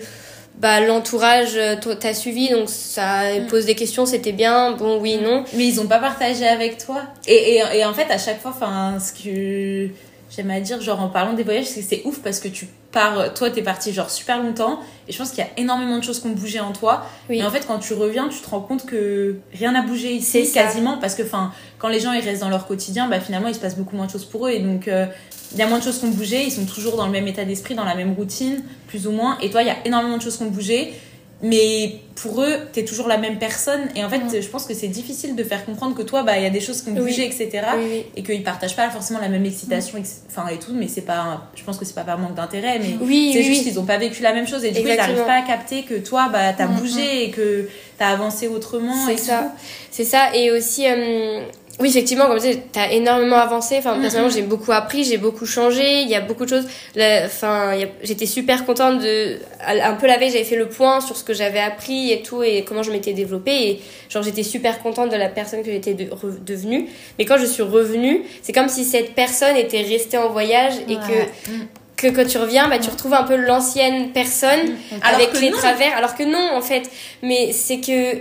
[0.58, 5.44] bah l'entourage euh, t'as suivi donc ça pose des questions, c'était bien, bon oui non.
[5.54, 7.02] Mais ils ont pas partagé avec toi.
[7.28, 9.90] Et, et, et en fait, à chaque fois, enfin, ce que
[10.36, 13.50] j'aime à dire, genre en parlant des voyages, c'est ouf parce que tu pars, toi,
[13.50, 14.80] t'es parti genre super longtemps.
[15.08, 17.06] Et je pense qu'il y a énormément de choses qui ont bougé en toi.
[17.30, 17.40] Oui.
[17.40, 20.46] Et en fait, quand tu reviens, tu te rends compte que rien n'a bougé ici,
[20.46, 20.64] ça.
[20.64, 20.98] quasiment.
[20.98, 23.60] Parce que, enfin, quand les gens ils restent dans leur quotidien, bah finalement, il se
[23.60, 24.52] passe beaucoup moins de choses pour eux.
[24.52, 25.06] Et donc, euh,
[25.52, 26.44] il y a moins de choses qui ont bougé.
[26.44, 29.38] Ils sont toujours dans le même état d'esprit, dans la même routine, plus ou moins.
[29.42, 30.94] Et toi, il y a énormément de choses qui ont bougé.
[31.42, 33.82] Mais pour eux, t'es toujours la même personne.
[33.98, 36.44] Et en fait, je pense que c'est difficile de faire comprendre que toi, bah, il
[36.44, 37.02] y a des choses qui ont Oui.
[37.02, 37.50] bougé, etc.
[37.78, 38.06] Oui, oui.
[38.16, 40.72] Et qu'ils partagent pas forcément la même excitation, ex- enfin, et tout.
[40.74, 42.80] Mais c'est pas, je pense que c'est pas par manque d'intérêt.
[42.80, 42.96] Mais
[43.34, 44.64] c'est juste qu'ils ont pas vécu la même chose.
[44.64, 47.32] Et du coup, ils n'arrivent pas à capter que toi, bah, t'as Mm, bougé et
[47.32, 47.68] que
[47.98, 48.96] t'as avancé autrement.
[49.08, 49.52] C'est ça.
[49.92, 50.34] C'est ça.
[50.34, 51.42] Et aussi, euh,
[51.80, 53.78] oui, effectivement, comme tu dis, t'as énormément avancé.
[53.80, 56.02] Enfin, personnellement, j'ai beaucoup appris, j'ai beaucoup changé.
[56.04, 56.68] Il y a beaucoup de choses.
[56.96, 57.72] La- Enfin,
[58.04, 59.38] j'étais super contente de.
[59.66, 62.44] Un peu la veille, j'avais fait le point sur ce que j'avais appris et tout
[62.44, 63.70] et comment je m'étais développée.
[63.70, 66.10] Et genre, j'étais super contente de la personne que j'étais de-
[66.46, 66.88] devenue.
[67.18, 70.96] Mais quand je suis revenue, c'est comme si cette personne était restée en voyage et
[70.96, 71.02] Ouais.
[71.08, 71.54] que.
[71.96, 74.60] Que quand tu reviens, bah, tu retrouves un peu l'ancienne personne
[75.02, 75.58] Alors avec les non.
[75.58, 75.96] travers.
[75.96, 76.84] Alors que non, en fait.
[77.22, 78.18] Mais c'est que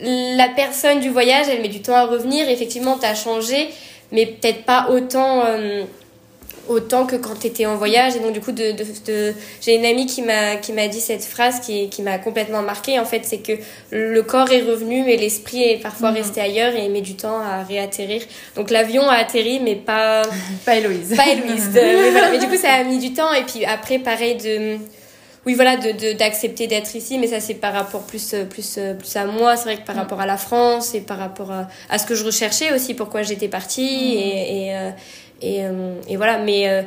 [0.00, 2.48] la personne du voyage, elle met du temps à revenir.
[2.48, 3.68] Effectivement, t'as changé,
[4.12, 5.84] mais peut-être pas autant, euh,
[6.68, 8.16] autant que quand t'étais en voyage.
[8.16, 11.00] Et donc, du coup, de, de, de- j'ai une amie qui m'a, qui m'a dit
[11.00, 12.98] cette phrase qui, qui m'a complètement marquée.
[12.98, 13.52] En fait, c'est que
[13.92, 16.16] le corps est revenu, mais l'esprit est parfois Mhm.
[16.16, 18.20] resté ailleurs et met du temps à réatterrir.
[18.56, 20.22] Donc, l'avion a atterri, mais pas,
[20.66, 21.14] Pas Héloïse.
[21.16, 21.70] pas Héloïse.
[21.74, 22.30] mais, voilà.
[22.32, 23.32] mais du coup, ça a mis du temps.
[23.32, 24.78] Et puis après, pareil, de.
[25.46, 28.76] Oui, voilà, de de- d'accepter d'être ici, mais ça, c'est par rapport plus, euh, plus,
[28.78, 29.56] euh, plus à moi.
[29.56, 29.98] C'est vrai que par Mm.
[30.00, 33.22] rapport à la France et par rapport à, à ce que je recherchais aussi, pourquoi
[33.22, 33.82] j'étais partie.
[33.82, 34.18] Mm.
[34.18, 34.90] Et, et, euh,
[35.42, 36.38] et, euh, et voilà.
[36.38, 36.82] Mais, euh,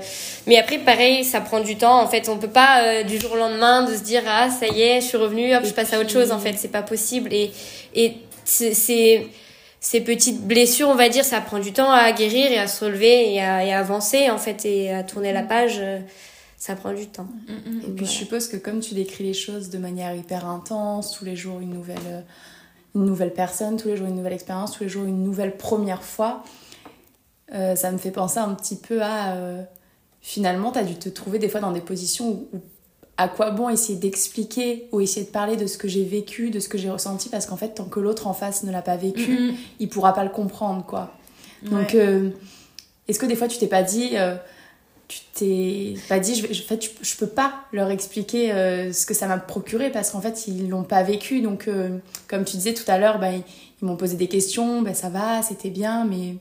[0.45, 2.01] mais après, pareil, ça prend du temps.
[2.01, 4.67] En fait, on peut pas euh, du jour au lendemain de se dire, ah, ça
[4.67, 6.31] y est, je suis revenue, hop, je passe à autre chose.
[6.33, 7.33] En fait, c'est pas possible.
[7.33, 7.51] Et,
[7.95, 9.27] et c'est- c'est
[9.79, 12.83] ces petites blessures, on va dire, ça prend du temps à guérir et à se
[12.83, 15.79] relever et à, et à avancer, en fait, et à tourner la page.
[16.59, 17.23] Ça prend du temps.
[17.47, 17.55] Mm, mm.
[17.55, 18.03] Et puis Voilà.
[18.05, 21.59] je suppose que comme tu décris les choses de manière hyper intense, tous les jours
[21.61, 22.21] une nouvelle, euh,
[22.95, 26.03] une nouvelle personne, tous les jours une nouvelle expérience, tous les jours une nouvelle première
[26.03, 26.43] fois,
[27.53, 29.33] euh, ça me fait penser un petit peu à...
[29.35, 29.63] euh,
[30.21, 32.59] finalement, tu as dû te trouver des fois dans des positions où, où
[33.17, 36.59] à quoi bon essayer d'expliquer ou essayer de parler de ce que j'ai vécu, de
[36.59, 38.95] ce que j'ai ressenti, parce qu'en fait, tant que l'autre en face ne l'a pas
[38.97, 39.55] vécu, Mm, mm.
[39.79, 41.13] il pourra pas le comprendre, quoi.
[41.63, 42.29] Donc, euh,
[43.09, 44.35] est-ce que des fois tu t'es pas dit, euh,
[45.09, 48.53] tu t'es pas dit, je, vais- je- en fait, je, je peux pas leur expliquer
[48.53, 51.41] euh, ce que ça m'a procuré parce qu'en fait ils l'ont pas vécu.
[51.41, 51.89] Donc, euh,
[52.29, 53.43] comme tu disais tout à l'heure, bah, ils,
[53.81, 56.35] ils m'ont posé des questions, bah, ça va, c'était bien, mais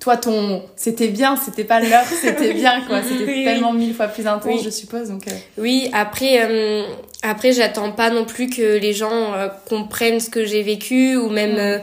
[0.00, 3.02] toi ton c'était bien, c'était pas leur, c'était bien quoi.
[3.02, 4.62] C'était Oui, tellement mille fois plus intense, Oui.
[4.64, 5.08] je suppose.
[5.08, 6.84] Donc, euh, Oui, après, euh,
[7.22, 11.28] après j'attends pas non plus que les gens euh, comprennent ce que j'ai vécu ou
[11.30, 11.78] même.
[11.78, 11.82] Mm.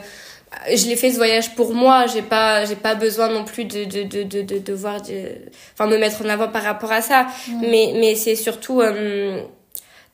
[0.74, 3.84] Je l'ai fait ce voyage pour moi, j'ai pas, j'ai pas besoin non plus de,
[3.84, 5.32] de, de, de, de, de voir, de-
[5.74, 7.26] enfin, me mettre en avant par rapport à ça.
[7.48, 7.60] Mm.
[7.62, 8.80] Mais, mais c'est surtout.
[8.80, 9.40] euh,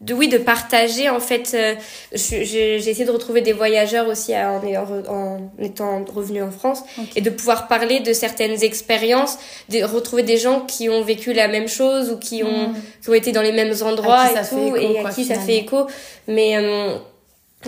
[0.01, 1.75] de oui de partager en fait euh,
[2.13, 6.85] j'ai j'ai essayé de retrouver des voyageurs aussi en, re- en étant revenu en France
[7.17, 9.39] et de pouvoir parler de certaines expériences
[9.71, 12.75] de retrouver des gens qui ont vécu la même chose ou qui ont Mm.
[13.03, 14.99] qui ont été dans les mêmes endroits À qui ça et fait tout écho, et
[15.05, 15.89] à qui ça fait écho
[16.29, 16.95] mais euh,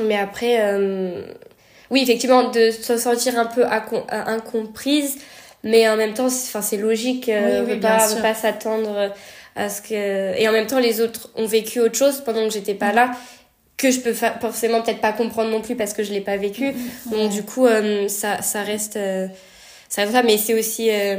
[0.00, 1.22] mais après euh,
[1.90, 3.68] oui effectivement de se sentir un peu euh,
[4.10, 5.18] incomprise
[5.62, 7.80] mais en même temps c'est- enfin c'est logique euh, Oui, on oui, peut
[8.22, 9.12] pas s'attendre
[9.56, 12.52] à ce que et en même temps les autres ont vécu autre chose pendant que
[12.54, 13.10] j'étais pas là
[13.76, 16.74] que je peux forcément peut-être pas comprendre non plus parce que je l'ai pas vécu.
[17.10, 19.26] Donc du coup euh, ça ça reste euh,
[19.88, 21.16] ça reste ça mais c'est aussi euh,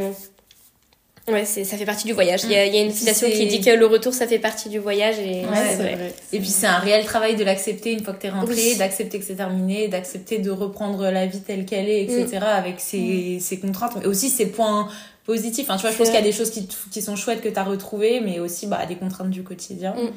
[1.28, 2.42] Ouais, c'est, ça fait partie du voyage.
[2.46, 4.40] Il y a, il y a une citation qui dit que le retour, ça fait
[4.40, 5.20] partie du voyage.
[5.20, 5.46] Et...
[5.46, 6.14] Ouais, c'est vrai.
[6.34, 9.26] Et puis c'est un réel travail de l'accepter une fois que t'es rentré, d'accepter que
[9.26, 12.40] c'est terminé, d'accepter de reprendre la vie telle qu'elle est, etc.
[12.40, 12.44] Mm.
[12.44, 14.90] avec ses, ses contraintes, mais aussi ses points
[15.26, 15.66] positifs.
[15.70, 17.50] Enfin, tu vois, je pense qu'il y a des choses qui, qui sont chouettes que
[17.50, 19.94] t'as retrouvées, mais aussi bah, des contraintes du quotidien.
[19.94, 20.10] Mm.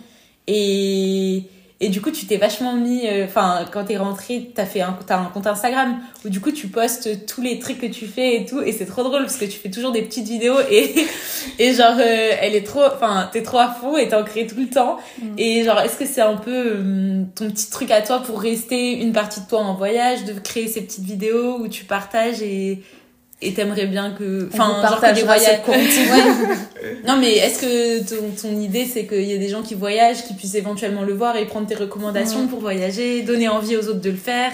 [0.46, 1.42] Et
[1.80, 3.06] et du coup, tu t'es vachement mis.
[3.06, 6.52] Euh, enfin, quand t'es rentré, t'as fait un, as un compte Instagram où du coup,
[6.52, 8.62] tu postes tous les trucs que tu fais et tout.
[8.62, 10.94] Et c'est trop drôle parce que tu fais toujours des petites vidéos et,
[11.58, 12.84] et genre, euh, elle est trop.
[12.84, 14.98] Enfin, t'es trop à fond et t'en crées tout le temps.
[15.20, 15.26] Mm.
[15.36, 18.92] Et genre, est-ce que c'est un peu euh, ton petit truc à toi pour rester
[18.92, 22.82] une partie de toi en voyage, de créer ces petites vidéos où tu partages et
[23.42, 25.60] et t'aimerais bien que enfin partage des voyages
[27.06, 30.24] non mais est-ce que ton, ton idée c'est qu'il y a des gens qui voyagent
[30.24, 34.00] qui puissent éventuellement le voir et prendre tes recommandations pour voyager donner envie aux autres
[34.00, 34.52] de le faire?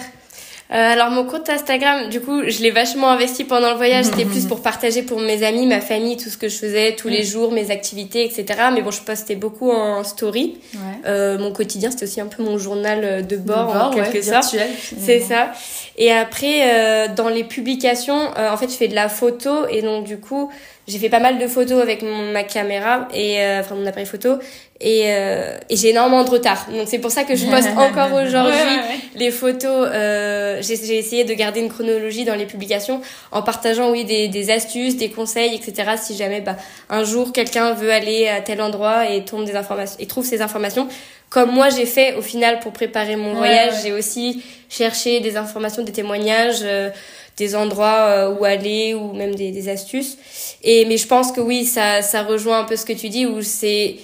[0.71, 4.05] Euh, alors mon compte Instagram, du coup, je l'ai vachement investi pendant le voyage.
[4.05, 7.09] C'était plus pour partager pour mes amis, ma famille, tout ce que je faisais tous
[7.09, 8.45] les jours, mes activités, etc.
[8.73, 10.59] Mais bon, je postais beaucoup en story.
[11.05, 14.55] Euh, mon quotidien, c'était aussi un peu mon journal de bord, en quelque sorte.
[14.97, 15.51] C'est ça.
[15.97, 19.81] Et après, euh, dans les publications, euh, en fait, je fais de la photo et
[19.81, 20.49] donc du coup,
[20.87, 24.05] j'ai fait pas mal de photos avec mon, ma caméra et euh, enfin mon appareil
[24.05, 24.39] photo
[24.79, 26.67] et, euh, et j'ai énormément de retard.
[26.71, 28.77] Donc c'est pour ça que je poste encore aujourd'hui
[29.15, 29.89] les photos.
[29.93, 34.49] Euh, j'ai essayé de garder une chronologie dans les publications en partageant oui des, des
[34.49, 35.91] astuces, des conseils, etc.
[36.01, 36.57] Si jamais bah,
[36.89, 40.41] un jour quelqu'un veut aller à tel endroit et tombe des informations et trouve ces
[40.41, 40.87] informations,
[41.31, 45.83] comme moi j'ai fait au final pour préparer mon voyage, j'ai aussi cherché des informations,
[45.83, 46.59] des témoignages.
[46.61, 46.91] Euh,
[47.37, 50.17] des endroits euh, où aller ou même des, des, astuces.
[50.63, 53.25] Et mais je pense que oui, ça ça rejoint un peu ce que tu dis
[53.25, 53.95] où c'est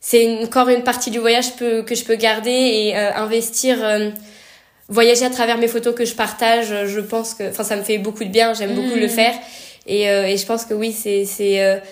[0.00, 4.10] c'est encore une partie du voyage que, que je peux garder et euh, investir euh,
[4.88, 7.98] voyager à travers mes photos que je partage, je pense que enfin ça me fait
[7.98, 9.18] beaucoup de bien, j'aime beaucoup le mmh.
[9.20, 9.34] faire
[9.86, 11.82] et et je pense que oui, c'est c'est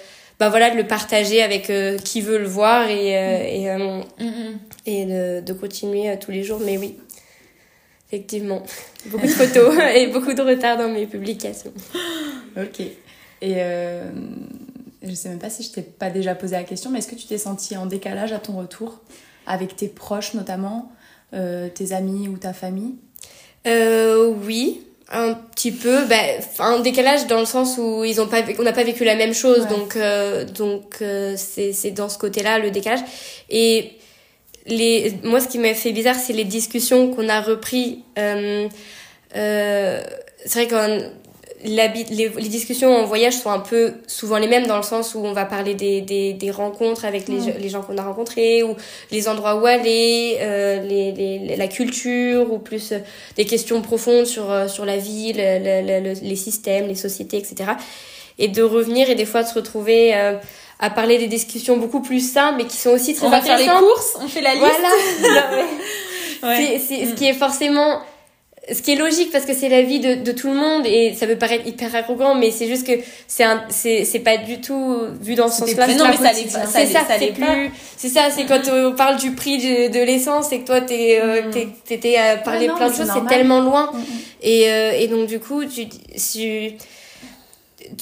[0.40, 1.70] bah voilà de le partager avec
[2.04, 4.02] qui veut le voir et et, mmh.
[4.86, 6.96] et de, de continuer tous les jours mais oui
[8.14, 8.62] effectivement.
[9.06, 11.72] Beaucoup de photos et beaucoup de retard dans mes publications.
[12.56, 12.78] Ok.
[12.78, 14.08] Et euh,
[15.02, 17.16] je sais même pas si je t'ai pas déjà posé la question, mais est-ce que
[17.16, 19.00] tu t'es senti en décalage à ton retour
[19.44, 20.92] avec tes proches notamment,
[21.32, 22.94] euh, tes amis ou ta famille?
[23.66, 26.04] Euh, Oui, un petit peu.
[26.06, 26.16] Bah,
[26.58, 29.34] un décalage dans le sens où ils ont pas, on n'a pas vécu la même
[29.34, 33.00] chose, donc euh, donc euh, c'est dans ce côté-là le décalage.
[33.50, 33.92] Et
[34.66, 38.02] les, moi, ce qui m'a fait bizarre, c'est les discussions qu'on a repris.
[38.18, 38.68] Euh,
[39.36, 40.02] euh,
[40.44, 41.10] c'est vrai que
[41.64, 45.20] les, les, discussions en voyage sont un peu souvent les mêmes dans le sens où
[45.20, 48.76] on va parler des, des, des rencontres avec les, les, gens qu'on a rencontrés ou
[49.10, 52.98] les endroits où aller, euh, les, les, la culture ou plus euh,
[53.36, 57.72] des questions profondes sur, euh, sur la vie, les systèmes, les sociétés, etc.
[58.38, 60.14] Et de revenir et des fois de se retrouver...
[60.14, 60.36] Euh,
[60.80, 63.60] à parler des discussions beaucoup plus simples, mais qui sont aussi très on intéressantes.
[63.60, 64.64] On va faire les courses, on fait la liste.
[65.20, 65.50] Voilà.
[66.58, 66.80] ouais.
[66.84, 68.00] C'est ce qui est forcément
[68.72, 71.14] ce qui est logique parce que c'est la vie de, de, tout le monde et
[71.14, 72.92] ça peut paraître hyper arrogant mais c'est juste que
[73.26, 76.48] c'est un c'est c'est pas du tout vu dans ce sens-là non mais ça c'est
[76.48, 80.04] ça c'est ça c'est plus c'est ça c'est quand on parle du prix de, de
[80.04, 81.72] l'essence et que toi t'es euh, mm.
[81.84, 84.02] t'étais à parler plein de choses c'est tellement loin mm, mm.
[84.42, 86.72] et euh, et donc du coup tu tu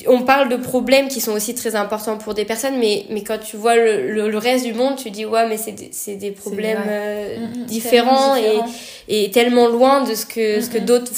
[0.07, 3.39] on parle de problèmes qui sont aussi très importants pour des personnes, mais, mais quand
[3.39, 6.85] tu vois le, le, reste du monde, tu dis ouais, mais c'est des, des problèmes
[6.87, 8.61] euh, mm, mm, différents, et,
[9.09, 11.13] et tellement loin de ce que, ce que mm, d'autres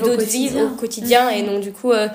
[0.00, 1.30] d'autres vivent au quotidien.
[1.30, 2.08] Et donc, du coup, euh,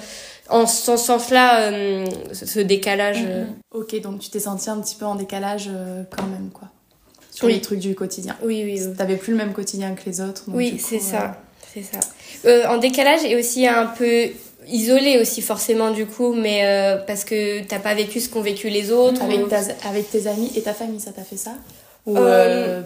[0.49, 3.25] en ce sens-là, euh, ce décalage.
[3.71, 5.69] Ok, donc tu t'es senti un petit peu en décalage
[6.15, 6.69] quand même, quoi.
[7.31, 8.35] Sur les trucs du quotidien.
[8.43, 8.81] Oui, oui.
[8.97, 10.43] T'avais plus le même quotidien que les autres.
[10.47, 11.41] oui, c'est ça.
[11.73, 12.69] C'est ça.
[12.69, 14.29] en décalage et aussi un peu
[14.71, 18.69] isolé aussi forcément du coup mais euh, parce que t'as pas vécu ce qu'ont vécu
[18.69, 19.41] les autres avec,
[19.85, 21.51] avec tes amis et ta famille ça t'a fait ça
[22.05, 22.81] ou euh, euh,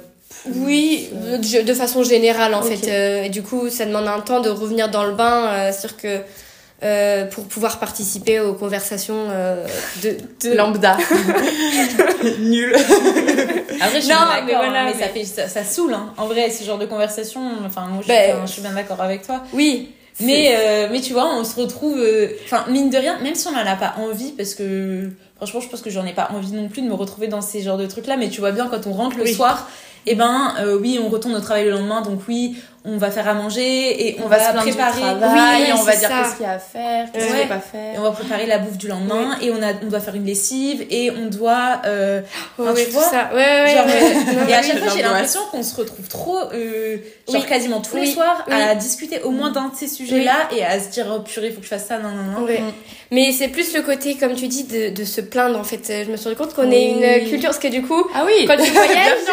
[0.55, 4.89] oui de façon générale en fait et du coup ça demande un temps de revenir
[4.89, 6.21] dans le bain sur que
[7.31, 9.27] pour pouvoir participer aux conversations
[10.01, 10.53] de, de...
[10.53, 10.97] lambda.
[12.39, 12.75] Nul.
[13.79, 16.13] Après je suis non, mais, voilà, mais, ça fait ça, ça saoule hein.
[16.17, 19.25] en vrai ce genre de conversation enfin moi je, ben, je suis bien d'accord avec
[19.25, 19.43] toi.
[19.53, 21.97] oui mais, euh, mais tu vois, on se retrouve.
[21.97, 25.59] Euh, enfin, mine de rien, même si on n'en a pas envie, parce que franchement,
[25.59, 27.78] je pense que j'en ai pas envie non plus de me retrouver dans ces genres
[27.78, 29.70] de trucs-là, mais tu vois bien, quand on rentre le soir,
[30.05, 33.11] et eh ben, euh, oui, on retourne au travail le lendemain, donc oui, on va
[33.11, 35.73] faire à manger et on, On va, va se plaindre du préparer travail, Oui, et
[35.73, 37.31] on va dire qu'est-ce qu'il y a à faire, qu'est-ce Ouais.
[37.31, 37.93] qu'il faut pas et faire.
[37.97, 40.86] on va préparer la bouffe du lendemain et on a on doit faire une lessive
[40.89, 42.21] et on doit euh,
[42.57, 43.29] Ouais, Enfin, tu vois, ça.
[43.34, 43.93] Ouais, ouais, genre, ouais.
[44.38, 44.67] euh, et à oui.
[44.67, 46.97] chaque fois j'ai l'impression qu'on se retrouve trop euh,
[47.31, 47.47] genre Oui.
[47.47, 48.11] quasiment tous les Oui.
[48.13, 48.53] soirs Oui.
[48.53, 51.51] à discuter au moins d'un de ces sujets là et à se dire oh purée
[51.51, 52.45] faut que je fasse ça non non non.
[52.47, 52.71] Mm.
[53.11, 55.81] Mais c'est plus le côté, comme tu dis, de, de se plaindre en fait.
[56.05, 56.75] Je me suis rendu compte qu'on Oui.
[56.75, 59.29] est une culture, parce que du coup, Ah oui quand tu voyages,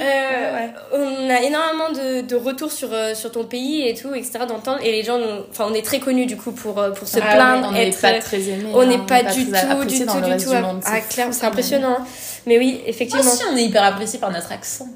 [0.00, 4.40] euh, on a énormément de, de retours sur, euh, sur ton pays et tout, etc.
[4.48, 4.78] d'entendre.
[4.82, 5.18] Et les gens,
[5.50, 7.90] enfin, on est très connus du coup pour, euh, pour se Ah plaindre, on n'est
[7.90, 8.70] pas très aimés.
[8.74, 9.50] on hein, n'est pas du tout,
[9.86, 10.50] du tout, du tout.
[10.52, 11.96] Ah, c'est clair, fou, c'est impressionnant.
[12.00, 12.04] hein.
[12.46, 13.22] Mais oui, effectivement.
[13.30, 14.86] aussi on est hyper apprécié par notre accent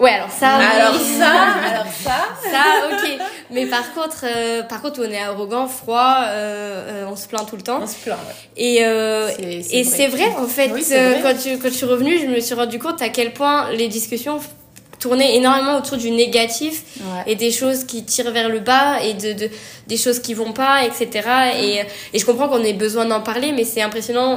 [0.00, 0.58] Ouais, alors ça.
[0.58, 0.64] oui.
[0.80, 1.30] alors ça
[1.70, 3.18] alors ça Ça, ok.
[3.52, 7.48] Mais par contre, euh, par contre, on est arrogant, froid, euh, euh, on se plaint
[7.48, 7.78] tout le temps.
[7.80, 8.34] on se plaint ouais.
[8.56, 9.28] Et, euh,
[9.62, 10.24] C'est- vrai.
[10.30, 11.32] vrai, en fait, Oui, c'est euh, vrai.
[11.34, 13.86] quand, tu, quand je suis revenue, je me suis rendu compte à quel point les
[13.86, 14.40] discussions
[15.04, 17.22] tournaient énormément autour du négatif Ouais.
[17.32, 19.46] et des choses qui tirent vers le bas et de, de
[19.86, 21.00] des choses qui vont pas, etc.
[21.64, 21.72] Et,
[22.14, 24.32] et je comprends qu'on ait besoin d'en parler, mais c'est impressionnant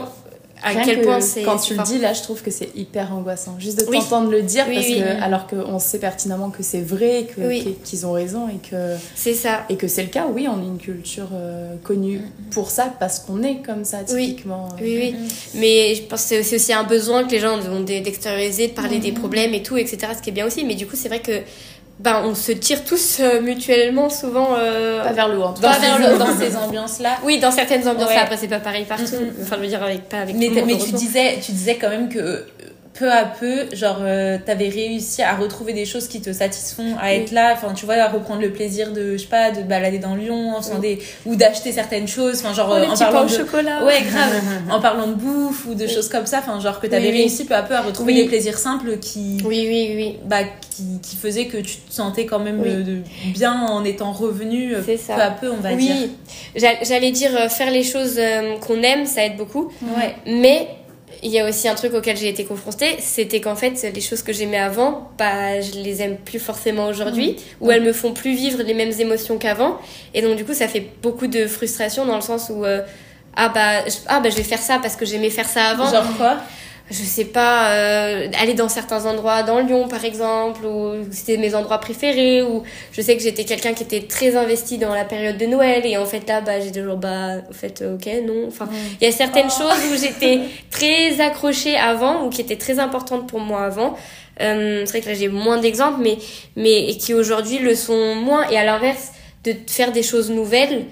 [0.63, 1.43] à Rien quel que point c'est.
[1.43, 3.55] Quand tu le dis, là, je trouve que c'est hyper angoissant.
[3.59, 3.97] Juste de Oui.
[3.99, 4.99] t'entendre le dire, Oui, parce oui.
[4.99, 9.33] que, alors qu'on sait pertinemment que c'est vrai, que- qu'ils ont raison et que, C'est
[9.33, 9.63] ça.
[9.69, 10.25] et que c'est le cas.
[10.33, 14.29] Oui, on est une culture euh, connue pour ça, parce qu'on est comme ça, Oui.
[14.29, 14.69] typiquement.
[14.81, 15.15] Oui, oui.
[15.55, 18.73] Mais je pense que c'est- aussi un besoin que les gens ont d'e- d'extérioriser, de
[18.73, 19.03] parler Mhm.
[19.03, 19.97] des problèmes et tout, etc.
[20.17, 20.63] Ce qui est bien aussi.
[20.65, 21.41] Mais du coup, c'est vrai que
[21.99, 24.49] ben, on se tire tous euh, mutuellement souvent.
[24.57, 25.77] euh, Pas vers le haut, en tout dans, cas.
[25.79, 28.17] Pas vers dans ces ambiances là Oui, dans certaines ambiances, Ouais.
[28.17, 29.03] après c'est pas pareil partout.
[29.03, 29.33] Mhm.
[29.41, 32.09] Enfin, je veux dire, avec, pas avec Mais, mais tu disais, tu disais quand même
[32.09, 32.41] que euh,
[32.97, 37.13] peu à peu, genre, euh, t'avais réussi à retrouver des choses qui te satisfont, à
[37.13, 39.99] être là, enfin, tu vois, à reprendre le plaisir de, je sais pas, de balader
[39.99, 40.95] dans Lyon, en faisant Oui.
[40.97, 43.83] des, ou d'acheter certaines choses, enfin, genre, Oh, les en parlant au de, chocolat.
[43.85, 44.41] ouais, grave,
[44.71, 45.93] en parlant de bouffe ou de Oui.
[45.93, 48.57] choses comme ça, enfin, genre, que t'avais réussi peu à peu à retrouver des plaisirs
[48.57, 50.15] simples qui, Oui, oui, oui.
[50.25, 52.97] bah, qui, qui faisaient que tu te sentais quand même euh, de,
[53.33, 55.15] bien en étant revenu euh, C'est ça.
[55.15, 55.95] peu à peu, on va dire.
[55.99, 56.11] Oui,
[56.55, 58.19] J'a- j'allais dire euh, faire les choses
[58.65, 59.71] qu'on aime, ça aide beaucoup.
[59.97, 60.15] Ouais.
[60.25, 60.67] Mais
[61.23, 64.21] il y a aussi un truc auquel j'ai été confrontée, c'était qu'en fait, les choses
[64.21, 68.35] que j'aimais avant, bah, je les aime plus forcément aujourd'hui, ou elles me font plus
[68.35, 69.77] vivre les mêmes émotions qu'avant.
[70.13, 72.81] Et donc, du coup, ça fait beaucoup de frustration dans le sens où, euh,
[73.35, 75.89] ah, bah, je, ah, bah, je vais faire ça parce que j'aimais faire ça avant.
[75.89, 76.37] Genre quoi?
[76.89, 81.53] Je sais pas, euh, aller dans certains endroits dans Lyon par exemple, ou c'était mes
[81.53, 82.63] endroits préférés, ou
[82.93, 85.97] je sais que j'étais quelqu'un qui était très investi dans la période de Noël, et
[85.97, 88.47] en fait là, bah, j'ai toujours, bah, en fait, euh, ok, non.
[88.47, 88.69] Enfin,
[89.01, 90.39] il y a certaines choses où j'étais
[90.71, 93.95] très accrochée avant, ou qui étaient très importantes pour moi avant.
[94.39, 96.17] Euh, c'est vrai que là j'ai moins d'exemples, mais,
[96.55, 99.11] mais et qui aujourd'hui le sont moins, et à l'inverse,
[99.43, 100.85] de faire des choses nouvelles,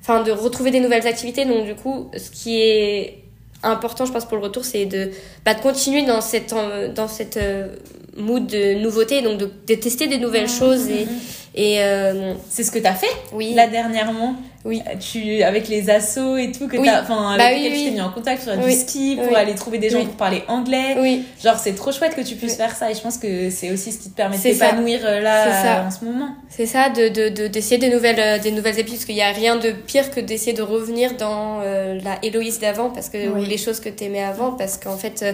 [0.00, 3.25] enfin de retrouver des nouvelles activités, donc du coup, ce qui est
[3.70, 5.10] important, je pense, pour le retour, c'est de,
[5.44, 6.54] bah, de continuer dans cette,
[6.94, 7.68] dans cette euh,
[8.16, 10.88] mood de nouveauté, donc de, de tester des nouvelles choses.
[10.88, 11.06] Et,
[11.56, 14.34] et euh, C'est ce que t'as fait oui, là dernièrement.
[14.64, 14.82] Oui.
[14.98, 16.88] tu avec les assos et tout que Oui.
[16.90, 19.54] enfin avec Bah oui, lesquels tu t'es mis en contact sur du ski pour aller
[19.54, 20.96] trouver des gens pour parler anglais.
[20.98, 23.70] Oui, genre c'est trop chouette que tu puisses faire ça et je pense que c'est
[23.70, 26.30] aussi ce qui te permet de t'épanouir euh, là euh, en ce moment.
[26.48, 29.22] C'est ça, de, de, de- d'essayer des nouvelles, euh, des nouvelles habitudes, parce qu'il n'y
[29.22, 33.28] a rien de pire que d'essayer de revenir dans euh, la Héloïse d'avant, parce que,
[33.28, 35.32] ou les choses que t'aimais avant, parce qu'en fait, euh,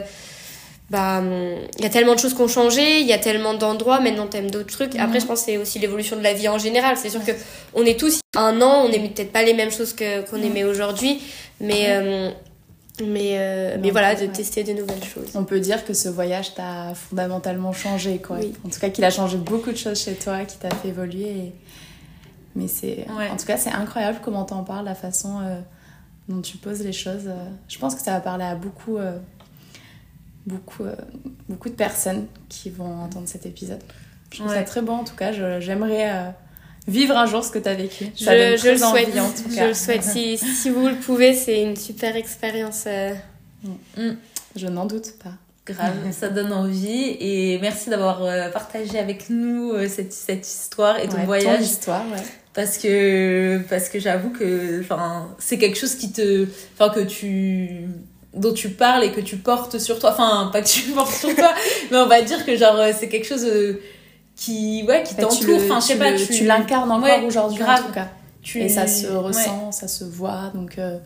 [0.93, 3.55] bah, hum, il y a tellement de choses qui ont changé, il y a tellement
[3.55, 4.95] d'endroits, maintenant t'aimes d'autres trucs.
[4.97, 6.97] Après, je pense que c'est aussi l'évolution de la vie en général.
[6.99, 7.33] C'est sûr que
[7.75, 10.65] on est tous, un an, on n'aimait peut-être pas les mêmes choses que, qu'on aimait
[10.65, 11.21] aujourd'hui,
[11.61, 12.31] mais, euh,
[13.03, 14.29] mais, euh, mais voilà, de ouais.
[14.29, 15.31] tester des nouvelles choses.
[15.35, 18.37] On peut dire que ce voyage t'a fondamentalement changé, quoi.
[18.39, 18.53] Oui.
[18.67, 21.29] En tout cas, qu'il a changé beaucoup de choses chez toi, qui t'a fait évoluer.
[21.31, 21.53] et-
[22.55, 23.31] Mais c'est, Ouais.
[23.31, 25.59] en tout cas, c'est incroyable comment t'en parles, la façon euh,
[26.29, 27.27] dont tu poses les choses.
[27.29, 27.47] euh.
[27.67, 28.99] Je pense que ça va parler à beaucoup,
[30.47, 30.95] beaucoup, euh,
[31.49, 33.81] beaucoup de personnes qui vont entendre cet épisode.
[34.31, 34.65] Je trouve ça Ouais.
[34.65, 35.33] très bon, en tout cas.
[35.33, 36.29] Je- j'aimerais euh,
[36.89, 38.07] vivre un jour ce que t'as vécu.
[38.19, 39.67] Je, Ça donne je le très envie, souhaite, en tout je cas.
[39.69, 40.03] le souhaite.
[40.03, 42.85] Si, si vous le pouvez, c'est une super expérience.
[42.87, 43.15] euh.
[44.57, 45.33] Je n'en doute pas.
[45.67, 50.99] grave ça donne envie et merci d'avoir euh, partagé avec nous euh, cette, cette histoire
[50.99, 52.19] et ton Ouais, voyage Ton histoire, ouais.
[52.53, 57.87] parce que parce que j'avoue que enfin c'est quelque chose qui te enfin que tu
[58.35, 61.35] dont tu parles et que tu portes sur toi enfin pas que tu portes sur
[61.35, 61.53] toi
[61.91, 63.81] mais on va dire que genre euh, c'est quelque chose euh,
[64.37, 67.05] qui ouais qui Bah, tu t'entoure enfin je sais tu pas tu, tu l'incarnes encore
[67.05, 68.09] Ouais, aujourd'hui, en tout cas.
[68.43, 70.51] tu- Et ça se ouais, ressent, ça se voit.
[70.55, 70.97] Donc, euh,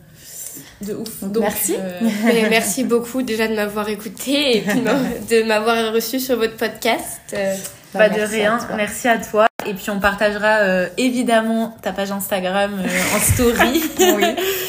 [0.80, 1.74] de ouf Donc, Donc, merci.
[1.78, 4.80] euh, Mais merci beaucoup déjà de m'avoir écouté et puis
[5.30, 7.20] de m'avoir reçu sur votre podcast.
[7.34, 7.54] Euh,
[7.92, 11.92] bah, pas de à rien merci à toi Et puis on partagera euh, évidemment ta
[11.92, 13.82] page Instagram euh, en story.
[14.16, 14.24] oui,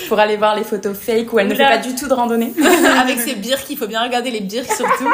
[0.07, 2.53] pour aller voir les photos fake où elle ne fait pas du tout de randonnée.
[2.99, 5.09] Avec ses birks, il faut bien regarder les birks surtout.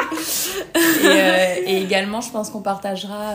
[0.74, 3.34] et, euh, et, également, je pense qu'on partagera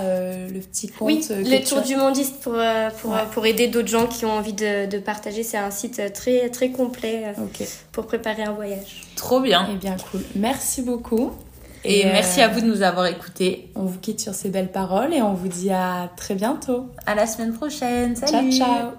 [0.52, 1.08] le petit compte.
[1.08, 2.58] Oui, le tour du mondiste pour,
[3.02, 5.44] pour, pour aider d'autres gens qui ont envie de, de partager.
[5.44, 7.34] C'est un site très, très complet
[7.92, 9.04] pour préparer un voyage.
[9.16, 9.68] Trop bien.
[9.68, 10.22] Et eh bien cool.
[10.36, 11.34] Merci beaucoup.
[11.84, 13.70] Et, merci à vous de nous avoir écoutés.
[13.76, 16.88] On vous quitte sur ces belles paroles et on vous dit à très bientôt.
[17.06, 18.16] À la semaine prochaine.
[18.16, 18.52] Salut.
[18.52, 18.92] Ciao, ciao.